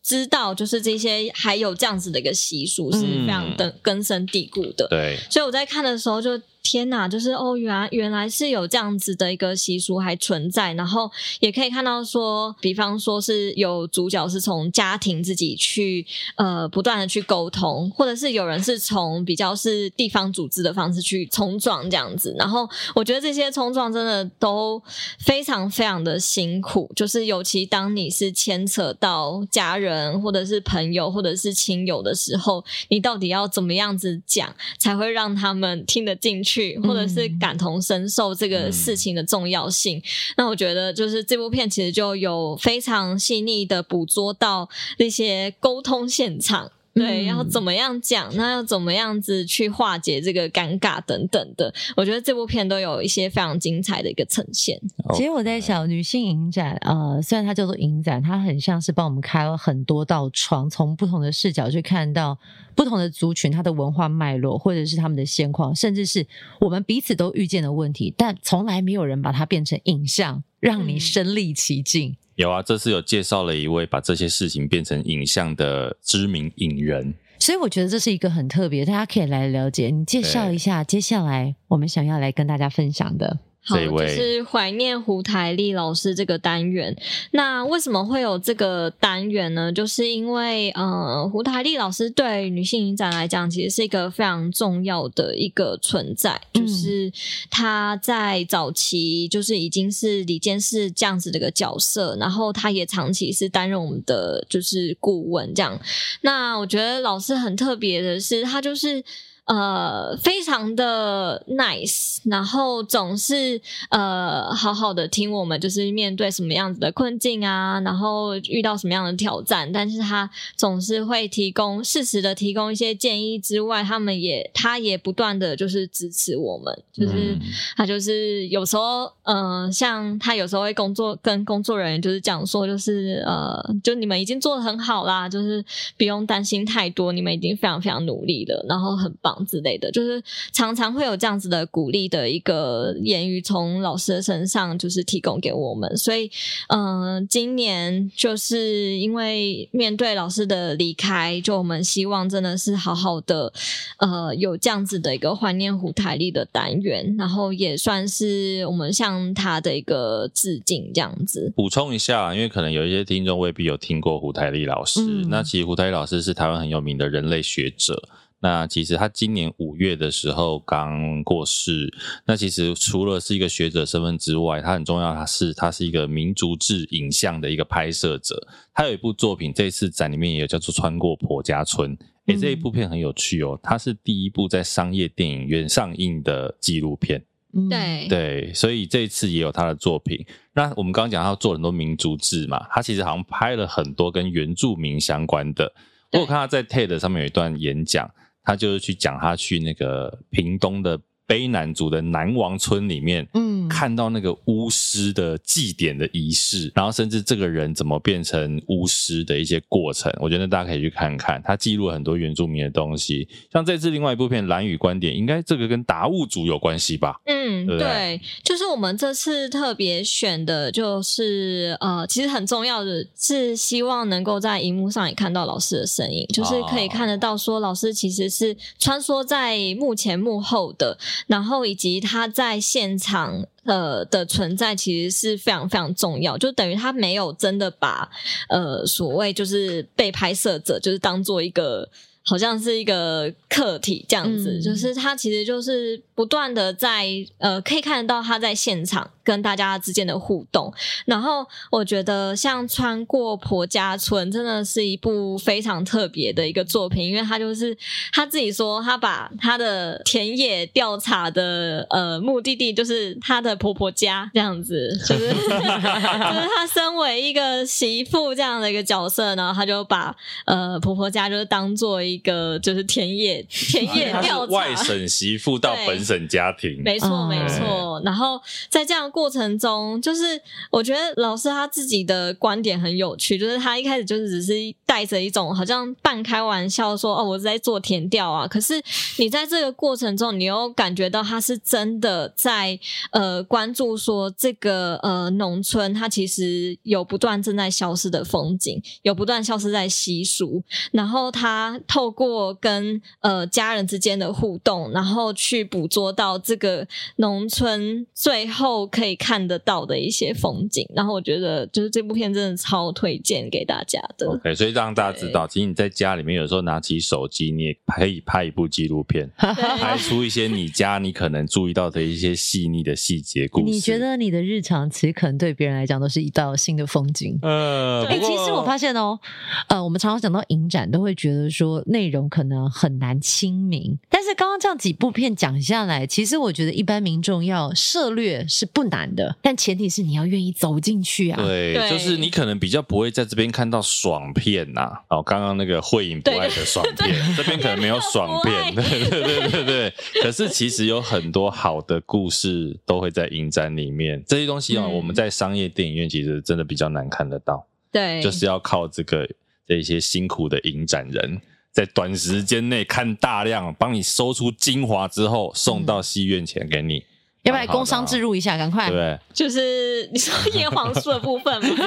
[0.01, 4.86] 知道，就是这些还有这样子的一个习俗是非常的根深蒂固的。
[4.86, 6.39] 嗯、对，所以我在看的时候就。
[6.62, 16.05] 天呐，就是哦，原来原来是有这样子的一个习俗还存在，然后也可以看到说，比方说是有主角是从家庭自己去
[16.36, 24.82] 呃不断的去沟通，或者是有人是从比较是地方组织的方式去冲撞这样子，然后我觉得这些冲撞真的都
[25.20, 36.78] 非常非常的辛苦，就是尤其当你是牵扯到家人或者是朋友或者是亲友的时候，你到底要怎么样子讲才会让他们听得进去？
[36.80, 40.04] 或者是感同身受这个事情的重要性，嗯、
[40.38, 46.72] 那我觉得就是这部片其实就有非常细腻的捕捉到那些沟通现场。
[46.94, 48.36] 对，要怎么样讲？
[48.36, 51.74] 那要怎么样子去化解这个尴尬等等的？
[51.96, 54.80] 我觉得这部片都有一些非常精彩的一个呈现。
[55.14, 62.38] 其实我在想，女性影展，呃，虽然它叫做影展，它很像是帮我们开了很多道窗，从不同的视角去看到
[62.76, 66.26] 不同的族群它的文化脉络，或者是他们的现况，甚至是
[66.60, 72.10] 我们彼此都遇见的问题，但从来没有人把它变成影像，让你身历其境。
[72.12, 79.90] 嗯有啊，这次有介绍了一位把这些事情变成影像的知名影人，所以我觉得这是一个很特别，大家可以来了解。
[79.90, 83.40] 你介绍一下接下来我们想要来跟大家分享的。
[83.62, 86.95] 好，就是怀念胡台丽老师这个单元。
[87.32, 89.72] 那为什么会有这个单元呢？
[89.72, 96.41] 就是因为，呃，胡台丽老师对女性影展来讲，其实是一个非常重要的一个存在。
[96.53, 97.12] 嗯、就是
[97.51, 105.80] 她在早期就是已经是李监事这样子的一个角色，然后她也长期是担任我们的就是顾问这样。
[106.22, 109.03] 那我觉得老师很特别的是，他就是。
[109.50, 127.36] 呃，非常的 nice，然后总是呃好好的听我们，就是面对什么样子的困境啊，然后遇到什么样的挑战，但是他总是会提供适时的提供一些建议之外，他们也他也不断的就是支持我们，就是
[127.76, 135.66] 他就是有时候嗯、呃，像他有时候会工作跟工作人员就是讲说，就是呃，就你们已经做的很好啦，就是
[135.97, 139.39] 不用担心太多，你们已经非常非常努力了，然后很棒。
[139.46, 140.22] 之类的，就是
[140.52, 145.96] 常常会有这样子的鼓励的一个言语从老师的身上，就是提供给我们。
[145.98, 146.30] 所以，
[146.68, 153.52] 嗯、呃，今年就是因为面对老师的离开，就我们希望真的是好好的，
[153.98, 161.52] 呃，有这样子的一个怀念胡台丽的单元，然后也算是我们向他的一个致敬，这样子。
[161.56, 168.02] 补充一下，因为可能有一些听众未必有听过胡台丽老师，嗯、那其实胡台丽老师是台湾很有名的人类学者。
[168.42, 171.94] 那其实他今年五月的时候刚过世。
[172.26, 178.48] 那其实除了是一个学者身份之外，他很重要，他是他是一个民族志影像的一个拍摄者。
[178.74, 181.98] 他有一部作品，这次展里面也有叫做《穿过婆家村》。
[182.28, 187.22] 诶，这一部片很有趣哦，它是第一部在商业电影院上映的纪录片。
[187.70, 190.24] 对对，所以这一次也有他的作品。
[190.54, 195.74] 那我们刚刚讲他做很多民族志嘛，他其实好像拍了很多跟原住民相关的。
[196.12, 198.10] 我有看他在 TED 上面有一段演讲。
[198.50, 201.00] 他就是去讲他去那个屏东的
[201.30, 211.40] 卑南族的南王村里面，嗯，看到那个巫师的祭典的仪式，然后甚至这个人怎么变成巫师的一些过程，我觉得大家可以去看看。
[211.44, 217.22] 他记录了很多原住民的东西，像这次另外一部片《蓝语观点》，应该这个跟达悟族有关系吧？
[217.26, 230.98] 嗯，对，对，就是我们这次特别选的，就是呃，其实很重要的是希望能够在荧幕上也看到老师的身影，就是可以看得到说老师其实是穿梭在幕前幕后的。
[231.28, 238.10] 然后以及他在现场呃的存在，其实是非常非常重要，就等于他没有真的把
[238.50, 241.90] 呃所谓就是被拍摄者，就是当做一个
[242.24, 247.08] 好像是一个客体这样子，嗯、就是他其实就是不断的在
[247.40, 249.10] 呃可以看得到他在现场。
[249.22, 250.74] 跟大家之间的互动，
[251.06, 257.78] 然后我觉得像穿过婆家村真的是一部非常特别的一个作品，因为他就是
[258.12, 270.16] 他自己说，他把他的田野调查的呃目的地就是他的婆婆家这样子，就是 就是他身为一个媳妇这样的一个角色，然后他就把
[270.46, 278.39] 呃婆婆家就是当做一个就是田野田野调查，外省媳妇到本省家庭，没错没错，然后
[278.70, 279.10] 在这样。
[279.12, 280.39] 过程中，就是
[280.70, 284.53] 我觉得老师他自己的观点很有趣，就是他一开始就是只是
[284.86, 288.80] 带着一种好像半开玩笑说：“哦，我是在做田调啊。”可是
[289.18, 292.80] 你在这个过程中，你又感觉到他是真的在
[293.12, 309.10] 呃关注说这个呃农村，它其实有不断正在消失的风景，有不断消失在习俗，然后他透过跟呃家人之间的互动，然后去捕捉到这个农村最后可以。
[309.16, 314.28] 看得到的一些风景，然后我觉得就是这部片真的超推荐给大家的。
[314.28, 323.66] OK， 所以让大家知道，其实你在家里面有时候拿起手机，你也可以拍一部纪录片，拍出一些你家你可能注意到的一些细腻的细节故事。
[323.66, 327.38] 你觉得你的日常其实可能对别人来讲都是一道新的风景。
[327.41, 329.20] 呃，哎、欸，其实我发现哦，
[329.68, 339.10] 呃，我们常常讲到影展，都会觉得说内容可能很难亲民，但是刚刚这样几部片讲下来，其实我觉得一般民众要涉略是不难。
[339.16, 341.42] 的，但前提是你要愿意走进去啊。
[341.42, 345.02] 对，对就是你可能比较不会在这边看到爽片呐、啊。
[345.18, 348.76] 哦，刚刚那个慧影不爱的爽片，这边可能没有爽片。
[348.76, 349.94] 对对对对对。
[350.22, 357.66] 可是其实有很多好的故事都会在影展里面，这些东西啊、哦，嗯、我们在商业电影院其实真的比较难看得到。
[357.92, 359.28] 对，就是要靠这个
[359.66, 361.42] 这些辛苦的影展人，
[361.72, 367.04] 在短时间内看大量，帮你搜出精华之后，送到戏院前给你。
[367.50, 368.58] 要不要工商置入一下？
[368.58, 371.70] 赶快，对，就是你说叶黄素的部分吗？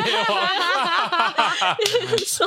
[2.26, 2.46] 说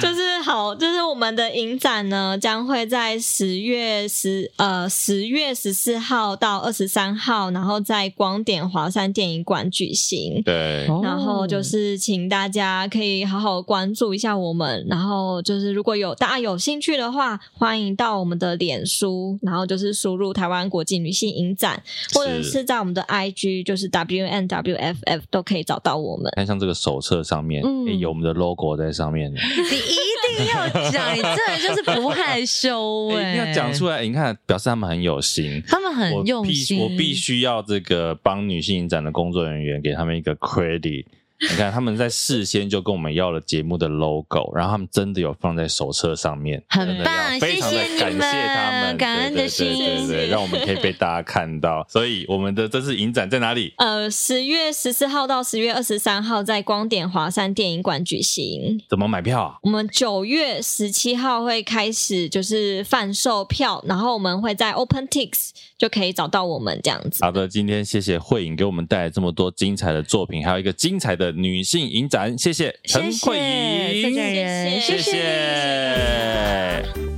[0.00, 10.42] 就是好，就是我们的影展呢，将会在十月十呃十月十四号到二十三号，然后在光点华山电影馆举行。
[10.44, 21.82] 对，然后就是请大家可以好好关注一下我们，然后就是如果有大家有兴趣的话，欢迎到我们的脸书，然后就是输入台湾国际女性影展，
[22.12, 26.30] 或者是在我们的 IG，就是 WNWFF 都可以找到我们。
[26.34, 29.32] 看像这个手册上面，嗯，有我们的 logo 在上面。
[29.32, 34.02] 你一定要讲，你这人就是不害羞 哎、欸，要讲出来。
[34.02, 36.80] 你看，表示他们很有心， 他们很用心。
[36.80, 41.04] 我必须要这个帮女性影展的工作人员给他们一个 credit。
[41.40, 51.84] 你看，他们在事先就跟我们要了节目的 logo，然后他们真的有放在手册上面，很棒，非常的感谢他们，感恩的心，对对对，让我们可以被大家看到。
[51.88, 53.74] 所以我们的这次影展在哪里？
[53.78, 58.80] 呃，十月十四号到十月二十三号在光点华山电影馆举行。
[58.88, 59.58] 怎么买票啊？
[59.62, 67.22] 我们九月十七号会开始就是贩售票，然后我们会在 OpenTix 就可以找到我们这样子。
[67.22, 74.80] 好的，今天谢谢慧颖给我们带来这么多精彩的作品，还有一个精彩的女性影展，谢谢陈慧颖，谢谢，谢谢。
[74.80, 77.13] 谢谢谢谢。